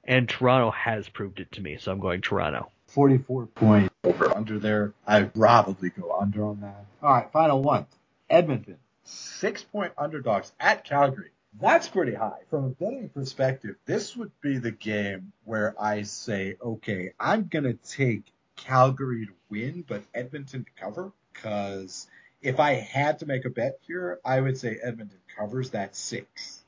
and 0.04 0.28
Toronto 0.28 0.72
has 0.72 1.08
proved 1.10 1.40
it 1.40 1.52
to 1.54 1.62
me. 1.62 1.78
So 1.80 1.92
I'm 1.92 2.00
going 2.00 2.22
Toronto. 2.22 2.72
44 2.88 3.46
point 3.48 3.92
over 4.04 4.36
under 4.36 4.58
there. 4.58 4.94
I'd 5.06 5.34
probably 5.34 5.90
go 5.90 6.18
under 6.20 6.46
on 6.46 6.62
that. 6.62 6.86
All 7.04 7.14
right, 7.14 7.32
final 7.32 7.62
one. 7.62 7.86
Edmonton, 8.30 8.78
six 9.04 9.62
point 9.64 9.94
underdogs 9.98 10.52
at 10.60 10.84
Calgary. 10.84 11.30
That's 11.60 11.88
pretty 11.88 12.14
high. 12.14 12.42
From 12.50 12.66
a 12.66 12.70
betting 12.70 13.10
perspective, 13.10 13.76
this 13.86 14.16
would 14.16 14.32
be 14.42 14.58
the 14.58 14.72
game 14.72 15.32
where 15.44 15.74
I 15.82 16.04
say, 16.04 16.56
okay, 16.62 17.14
I'm 17.20 17.48
going 17.48 17.64
to 17.64 17.74
take 17.74 18.24
Calgary 18.56 19.26
to 19.28 19.34
win, 19.50 19.84
but 19.88 20.04
Edmonton 20.14 20.66
to 20.66 20.84
cover. 20.84 21.12
Because 21.34 22.08
if 22.42 22.60
I 22.60 22.74
had 22.74 23.20
to 23.20 23.26
make 23.26 23.46
a 23.46 23.50
bet 23.50 23.80
here, 23.82 24.20
I 24.24 24.40
would 24.40 24.58
say 24.58 24.78
Edmonton 24.82 25.20
covers 25.38 25.72
that 25.72 25.96
six. 25.96 26.64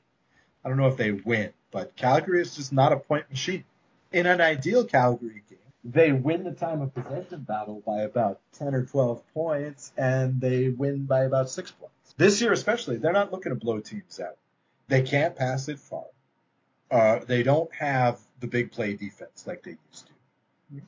I 0.64 0.68
don't 0.68 0.78
know 0.78 0.88
if 0.88 0.96
they 0.96 1.12
win, 1.12 1.52
but 1.70 1.96
Calgary 1.96 2.42
is 2.42 2.56
just 2.56 2.72
not 2.72 2.92
a 2.92 2.96
point 2.96 3.30
machine. 3.30 3.64
In 4.12 4.26
an 4.26 4.40
ideal 4.40 4.84
Calgary 4.84 5.42
game, 5.48 5.58
they 5.84 6.12
win 6.12 6.44
the 6.44 6.52
time 6.52 6.82
of 6.82 6.94
possession 6.94 7.42
battle 7.42 7.82
by 7.86 8.02
about 8.02 8.40
10 8.58 8.74
or 8.74 8.84
12 8.84 9.22
points, 9.32 9.92
and 9.96 10.40
they 10.40 10.68
win 10.68 11.06
by 11.06 11.24
about 11.24 11.48
six 11.48 11.70
points. 11.70 12.14
This 12.18 12.40
year, 12.42 12.52
especially, 12.52 12.96
they're 12.98 13.12
not 13.12 13.32
looking 13.32 13.50
to 13.50 13.56
blow 13.56 13.80
teams 13.80 14.20
out. 14.20 14.36
They 14.90 15.02
can't 15.02 15.36
pass 15.36 15.68
it 15.68 15.78
far. 15.78 16.04
Uh, 16.90 17.20
they 17.24 17.44
don't 17.44 17.72
have 17.72 18.18
the 18.40 18.48
big 18.48 18.72
play 18.72 18.94
defense 18.94 19.46
like 19.46 19.62
they 19.62 19.76
used 19.90 20.08
to. 20.08 20.82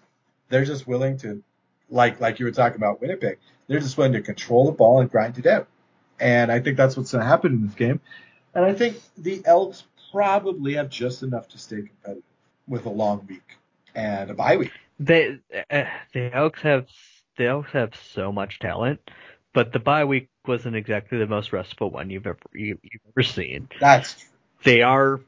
They're 0.49 0.65
just 0.65 0.89
willing 0.89 1.17
to, 1.19 1.43
like 1.89 2.21
like 2.21 2.41
you 2.41 2.45
were 2.45 2.53
talking 2.53 2.77
about 2.77 3.01
Winnipeg, 3.01 3.39
they're 3.69 3.79
just 3.79 3.97
willing 3.97 4.13
to 4.15 4.21
control 4.21 4.67
the 4.67 4.73
ball 4.73 5.01
and 5.01 5.09
grind 5.09 5.39
it 5.39 5.47
out. 5.47 5.69
And 6.19 6.51
I 6.51 6.59
think 6.59 6.77
that's 6.77 6.97
what's 6.97 7.13
going 7.13 7.23
to 7.23 7.29
happen 7.29 7.53
in 7.53 7.67
this 7.67 7.75
game. 7.75 8.01
And 8.55 8.65
I 8.65 8.75
think 8.75 9.01
the 9.17 9.41
Elks 9.45 9.85
probably 10.11 10.75
have 10.75 10.91
just 10.91 11.23
enough 11.23 11.49
to 11.51 11.59
stay 11.59 11.83
competitive 11.83 12.25
with 12.67 12.87
a 12.87 12.91
long 12.91 13.25
week 13.29 13.57
and 13.95 14.31
a 14.31 14.35
bye 14.35 14.57
week. 14.57 14.73
They 14.99 15.39
uh, 15.71 15.85
the 16.13 16.35
Elks 16.35 16.61
have 16.63 16.89
the 17.37 17.47
Elks 17.47 17.71
have 17.71 17.93
so 18.13 18.33
much 18.33 18.59
talent, 18.59 19.01
but 19.55 19.73
the 19.73 19.79
bye 19.79 20.05
week 20.05 20.29
wasn't 20.47 20.77
exactly 20.77 21.19
the 21.19 21.27
most 21.27 21.53
restful 21.53 21.91
one 21.91 22.11
you've 22.11 22.27
ever 22.27 22.39
you, 22.53 22.79
you've 22.83 23.03
ever 23.15 23.23
seen. 23.23 23.69
That's 23.81 24.15
true. 24.15 24.29
They 24.65 24.83
are. 24.83 25.21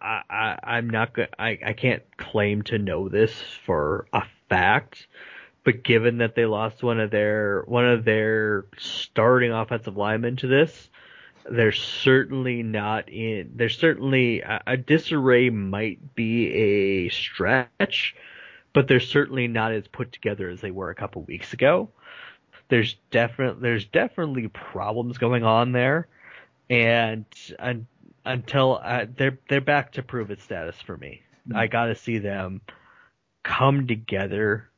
I, 0.00 0.22
I 0.28 0.58
I'm 0.62 0.90
not 0.90 1.12
good. 1.12 1.28
I 1.38 1.58
I 1.64 1.72
can't 1.72 2.02
claim 2.16 2.62
to 2.64 2.78
know 2.78 3.08
this 3.08 3.32
for 3.64 4.06
a 4.12 4.22
fact, 4.48 5.06
but 5.64 5.82
given 5.82 6.18
that 6.18 6.34
they 6.34 6.44
lost 6.44 6.82
one 6.82 7.00
of 7.00 7.10
their 7.10 7.62
one 7.66 7.88
of 7.88 8.04
their 8.04 8.66
starting 8.78 9.52
offensive 9.52 9.96
linemen 9.96 10.36
to 10.36 10.46
this, 10.46 10.88
they're 11.50 11.72
certainly 11.72 12.62
not 12.62 13.08
in. 13.08 13.52
They're 13.56 13.68
certainly 13.68 14.40
a, 14.40 14.60
a 14.66 14.76
disarray 14.76 15.50
might 15.50 16.14
be 16.14 16.48
a 16.52 17.08
stretch, 17.08 18.14
but 18.72 18.88
they're 18.88 19.00
certainly 19.00 19.48
not 19.48 19.72
as 19.72 19.86
put 19.88 20.12
together 20.12 20.48
as 20.48 20.60
they 20.60 20.70
were 20.70 20.90
a 20.90 20.94
couple 20.94 21.22
weeks 21.22 21.52
ago. 21.52 21.90
There's 22.70 22.96
definitely 23.10 23.60
there's 23.60 23.84
definitely 23.84 24.48
problems 24.48 25.18
going 25.18 25.44
on 25.44 25.72
there, 25.72 26.08
and 26.70 27.26
un, 27.58 27.86
until 28.24 28.80
uh, 28.82 29.06
they're 29.14 29.38
they're 29.48 29.60
back 29.60 29.92
to 29.92 30.02
prove 30.02 30.30
it 30.30 30.40
status 30.40 30.76
for 30.80 30.96
me. 30.96 31.22
I 31.54 31.66
got 31.66 31.86
to 31.86 31.94
see 31.96 32.18
them 32.18 32.60
come 33.42 33.86
together 33.86 34.70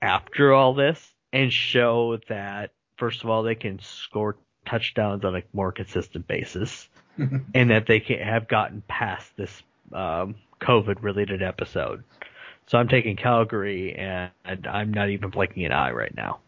after 0.00 0.52
all 0.52 0.74
this 0.74 1.12
and 1.32 1.52
show 1.52 2.18
that 2.28 2.70
first 2.96 3.24
of 3.24 3.30
all 3.30 3.42
they 3.42 3.56
can 3.56 3.80
score 3.80 4.36
touchdowns 4.64 5.24
on 5.24 5.34
a 5.34 5.42
more 5.52 5.72
consistent 5.72 6.28
basis, 6.28 6.88
and 7.54 7.70
that 7.70 7.86
they 7.86 7.98
can 7.98 8.20
have 8.20 8.46
gotten 8.46 8.82
past 8.86 9.36
this 9.36 9.62
um, 9.92 10.36
COVID 10.60 11.02
related 11.02 11.42
episode. 11.42 12.04
So 12.68 12.78
I'm 12.78 12.88
taking 12.88 13.16
Calgary, 13.16 13.96
and, 13.96 14.30
and 14.44 14.66
I'm 14.68 14.94
not 14.94 15.10
even 15.10 15.30
blinking 15.30 15.64
an 15.64 15.72
eye 15.72 15.90
right 15.90 16.14
now. 16.14 16.38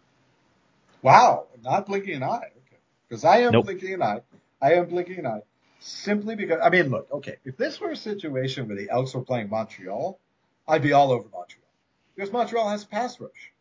Wow, 1.05 1.49
not 1.63 1.85
blinking 1.85 2.15
an 2.15 2.23
eye. 2.23 2.51
Okay. 2.67 2.79
Because 3.07 3.25
I 3.25 3.41
am 3.41 3.53
Nope. 3.53 3.67
blinking 3.67 3.93
an 3.93 4.03
eye. 4.03 4.23
I 4.63 4.73
am 4.73 4.87
blinking 4.87 5.19
an 5.19 5.27
eye. 5.27 5.43
Simply 5.79 6.35
because, 6.35 6.61
I 6.63 6.71
mean, 6.71 6.89
look, 6.89 7.13
okay, 7.13 7.37
if 7.45 7.59
this 7.59 7.79
were 7.79 7.91
a 7.91 7.97
situation 7.97 8.67
where 8.67 8.77
the 8.77 8.89
Elks 8.89 9.13
were 9.15 9.21
playing 9.21 9.51
Montreal, 9.51 10.19
I'd 10.67 10.81
be 10.81 10.95
all 10.95 11.13
over 11.13 11.29
Montreal. 11.31 11.69
Because 12.17 12.33
Montreal 12.33 12.71
has 12.71 12.85
a 12.85 12.87
pass 12.87 13.21
rush. 13.21 13.53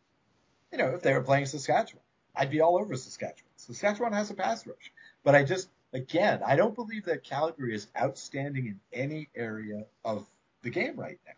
You 0.72 0.78
know, 0.78 0.96
if 0.96 1.02
they 1.02 1.12
were 1.14 1.22
playing 1.22 1.46
Saskatchewan, 1.48 2.02
I'd 2.34 2.50
be 2.50 2.62
all 2.62 2.78
over 2.78 2.96
Saskatchewan. 2.96 3.52
Saskatchewan 3.58 4.14
has 4.14 4.32
a 4.32 4.36
pass 4.36 4.66
rush. 4.66 4.94
But 5.26 5.36
I 5.36 5.44
just, 5.44 5.68
again, 5.92 6.40
I 6.46 6.56
don't 6.56 6.74
believe 6.76 7.04
that 7.06 7.26
Calgary 7.26 7.76
is 7.76 7.88
outstanding 8.02 8.68
in 8.68 8.80
any 8.94 9.28
area 9.36 9.84
of 10.06 10.26
the 10.62 10.70
game 10.70 10.96
right 10.98 11.20
now. 11.28 11.34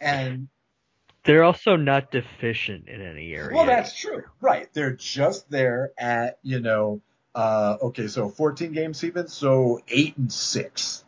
And 0.00 0.48
They're 1.26 1.42
also 1.42 1.74
not 1.74 2.12
deficient 2.12 2.88
in 2.88 3.02
any 3.02 3.34
area. 3.34 3.54
well, 3.54 3.66
that's 3.66 3.94
true. 3.94 4.22
Right. 4.40 4.72
They're 4.72 4.92
just 4.92 5.50
there 5.50 5.92
at, 5.98 6.38
you 6.42 6.60
know, 6.60 7.00
uh, 7.34 7.76
okay, 7.82 8.06
so 8.06 8.28
14 8.28 8.72
games 8.72 9.02
even, 9.02 9.26
so 9.26 9.80
eight 9.88 10.16
and 10.16 10.32
six. 10.32 11.04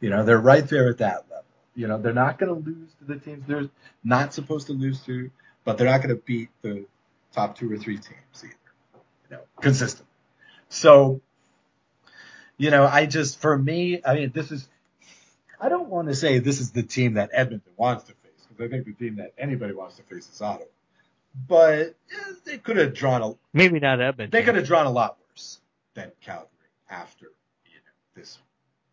You 0.00 0.10
know, 0.10 0.22
they're 0.22 0.38
right 0.38 0.68
there 0.68 0.90
at 0.90 0.98
that 0.98 1.24
level. 1.30 1.44
You 1.74 1.88
know, 1.88 1.98
they're 1.98 2.12
not 2.12 2.38
going 2.38 2.54
to 2.54 2.70
lose 2.70 2.90
to 2.98 3.04
the 3.06 3.16
teams 3.16 3.46
they're 3.48 3.70
not 4.04 4.34
supposed 4.34 4.66
to 4.68 4.74
lose 4.74 5.00
to, 5.06 5.30
but 5.64 5.78
they're 5.78 5.90
not 5.90 6.02
going 6.02 6.14
to 6.14 6.22
beat 6.22 6.50
the 6.60 6.84
top 7.32 7.56
two 7.58 7.72
or 7.72 7.78
three 7.78 7.96
teams 7.96 8.44
either. 8.44 8.54
You 9.30 9.36
know, 9.36 9.42
consistent. 9.60 10.06
So, 10.68 11.22
you 12.58 12.70
know, 12.70 12.86
I 12.86 13.06
just, 13.06 13.40
for 13.40 13.56
me, 13.56 14.02
I 14.04 14.14
mean, 14.14 14.30
this 14.32 14.52
is, 14.52 14.68
I 15.58 15.70
don't 15.70 15.88
want 15.88 16.08
to 16.08 16.14
say 16.14 16.38
this 16.38 16.60
is 16.60 16.70
the 16.70 16.82
team 16.82 17.14
that 17.14 17.30
Edmonton 17.32 17.72
wants 17.76 18.04
to 18.04 18.14
because 18.56 18.70
I 18.72 18.76
think 18.76 18.86
the 18.86 18.92
team 19.04 19.16
that 19.16 19.32
anybody 19.38 19.74
wants 19.74 19.96
to 19.96 20.02
face 20.02 20.28
is 20.32 20.40
Ottawa. 20.40 20.66
But 21.48 21.94
they 22.44 22.58
could 22.58 22.76
have 22.76 22.94
drawn 22.94 23.22
a, 23.22 23.34
Maybe 23.52 23.80
not 23.80 24.00
Edmonton. 24.00 24.30
they 24.30 24.44
could 24.44 24.54
have 24.54 24.66
drawn 24.66 24.86
a 24.86 24.90
lot 24.90 25.16
worse 25.30 25.60
than 25.94 26.12
Calgary 26.20 26.48
after, 26.88 27.26
you 27.66 27.76
know, 27.76 27.92
this 28.20 28.38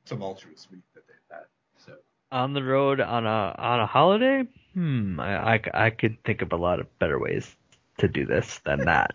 tumultuous 0.06 0.67
week 0.71 0.82
that 0.95 1.04
they've 1.08 1.15
had. 1.38 1.45
So, 1.86 1.93
on 2.32 2.54
the 2.54 2.63
road 2.63 3.00
on 3.00 3.26
a 3.28 3.56
on 3.58 3.80
a 3.80 3.86
holiday. 3.86 4.47
Hmm, 4.74 5.19
I, 5.19 5.56
I, 5.56 5.62
I 5.74 5.89
could 5.89 6.24
think 6.24 6.41
of 6.41 6.54
a 6.54 6.56
lot 6.56 6.80
of 6.80 6.88
better 6.97 7.19
ways 7.19 7.56
to 7.97 8.08
do 8.08 8.26
this 8.26 8.60
than 8.63 8.80
that. 8.86 9.12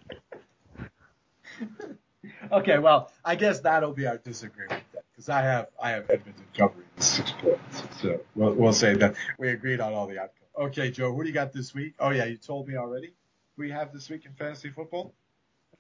okay, 2.53 2.79
well, 2.79 3.11
I 3.25 3.35
guess 3.37 3.61
that'll 3.61 3.93
be 3.93 4.07
our 4.07 4.19
disagreement 4.19 4.83
then, 4.93 4.96
because 5.17 5.29
I 5.31 5.43
have 5.43 5.69
I 5.83 5.91
have 5.91 6.11
Edmonton 6.11 6.45
covering 6.57 6.87
the 6.97 7.03
six 7.03 7.33
points. 7.33 7.83
So 8.01 8.21
we'll 8.35 8.55
we'll 8.55 8.73
say 8.73 8.95
that 8.95 9.15
we 9.39 9.49
agreed 9.49 9.81
on 9.81 9.95
all 9.95 10.07
the 10.07 10.21
outcomes. 10.21 10.33
Okay, 10.59 10.91
Joe, 10.91 11.15
who 11.15 11.23
do 11.23 11.29
you 11.29 11.35
got 11.35 11.53
this 11.53 11.75
week? 11.75 11.95
Oh 11.99 12.11
yeah, 12.11 12.25
you 12.25 12.37
told 12.37 12.69
me 12.69 12.77
already. 12.77 13.15
We 13.57 13.71
have 13.71 13.93
this 13.93 14.11
week 14.11 14.27
in 14.27 14.33
fantasy 14.35 14.69
football? 14.69 15.15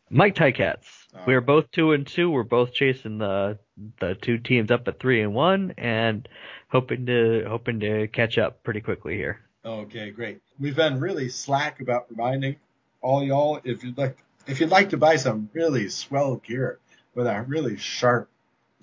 Mike 0.09 0.35
Ticats. 0.35 0.87
Oh. 1.15 1.21
We 1.27 1.35
are 1.35 1.41
both 1.41 1.71
two 1.73 1.93
and 1.93 2.07
two. 2.07 2.31
We're 2.31 2.45
both 2.45 2.73
chasing 2.73 3.19
the 3.19 3.59
the 4.01 4.15
two 4.15 4.39
teams 4.39 4.71
up 4.71 4.89
at 4.89 5.01
three 5.01 5.21
and 5.21 5.35
one, 5.35 5.75
and 5.77 6.27
hoping 6.69 7.07
to 7.07 7.45
hoping 7.47 7.81
to 7.81 8.09
catch 8.09 8.39
up 8.39 8.63
pretty 8.63 8.81
quickly 8.81 9.17
here. 9.17 9.41
Okay, 9.65 10.11
great. 10.11 10.41
We've 10.59 10.77
been 10.77 11.01
really 11.01 11.29
slack 11.29 11.81
about 11.81 12.07
reminding 12.09 12.57
all 13.03 13.23
y'all 13.23 13.61
if 13.65 13.85
you'd 13.85 13.99
like 13.99 14.17
if 14.47 14.61
you'd 14.61 14.71
like 14.71 14.91
to 14.91 14.97
buy 14.97 15.17
some 15.17 15.51
really 15.53 15.89
swell 15.89 16.37
gear 16.37 16.79
with 17.15 17.27
a 17.27 17.43
really 17.43 17.77
sharp 17.77 18.31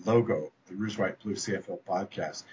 logo, 0.05 0.51
the 0.67 0.75
Rouge 0.75 0.97
White 0.97 1.19
Blue 1.19 1.33
CFL 1.33 1.79
podcast, 1.87 2.43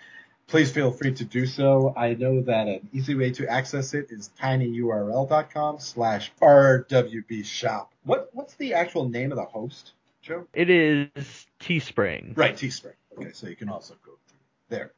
please 0.46 0.70
feel 0.70 0.90
free 0.90 1.14
to 1.14 1.24
do 1.24 1.46
so. 1.46 1.94
I 1.96 2.14
know 2.14 2.42
that 2.42 2.66
an 2.66 2.88
easy 2.92 3.14
way 3.14 3.30
to 3.32 3.48
access 3.48 3.94
it 3.94 4.08
is 4.10 4.30
tinyurl.com 4.40 5.78
slash 5.78 6.32
RWB 6.42 7.44
shop. 7.44 7.92
What 8.04 8.30
what's 8.32 8.54
the 8.54 8.74
actual 8.74 9.08
name 9.08 9.32
of 9.32 9.36
the 9.36 9.44
host, 9.44 9.92
Joe? 10.22 10.46
It 10.52 10.68
is 10.68 11.46
Teespring. 11.60 12.36
Right, 12.36 12.56
Teespring. 12.56 12.94
Okay, 13.16 13.30
so 13.32 13.48
you 13.48 13.56
can 13.56 13.68
also 13.68 13.94
go 14.04 14.12
through 14.26 14.38
there. 14.68 14.92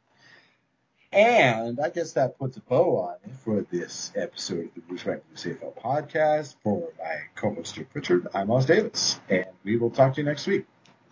And 1.12 1.78
I 1.78 1.90
guess 1.90 2.12
that 2.12 2.38
puts 2.38 2.56
a 2.56 2.60
bow 2.60 2.96
on 2.96 3.16
it 3.22 3.34
for 3.44 3.66
this 3.70 4.12
episode 4.16 4.64
of 4.64 4.74
the 4.74 4.82
Rouge 4.88 5.04
White 5.04 5.22
Blue 5.28 5.54
CFL 5.54 5.78
podcast. 5.78 6.54
For 6.62 6.88
my 6.98 7.16
co-host 7.34 7.74
Joe 7.74 7.84
Pritchard, 7.92 8.28
I'm 8.34 8.50
Os 8.50 8.64
Davis, 8.64 9.20
and 9.28 9.44
we 9.62 9.76
will 9.76 9.90
talk 9.90 10.14
to 10.14 10.22
you 10.22 10.26
next 10.26 10.46
week. 10.46 10.64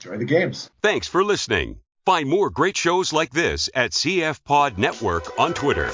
Enjoy 0.02 0.16
the 0.16 0.24
games. 0.24 0.70
Thanks 0.80 1.06
for 1.06 1.22
listening. 1.22 1.80
Find 2.06 2.26
more 2.26 2.48
great 2.48 2.74
shows 2.74 3.12
like 3.12 3.32
this 3.32 3.68
at 3.74 3.90
CF 3.90 4.42
Pod 4.44 4.78
Network 4.78 5.38
on 5.38 5.52
Twitter. 5.52 5.90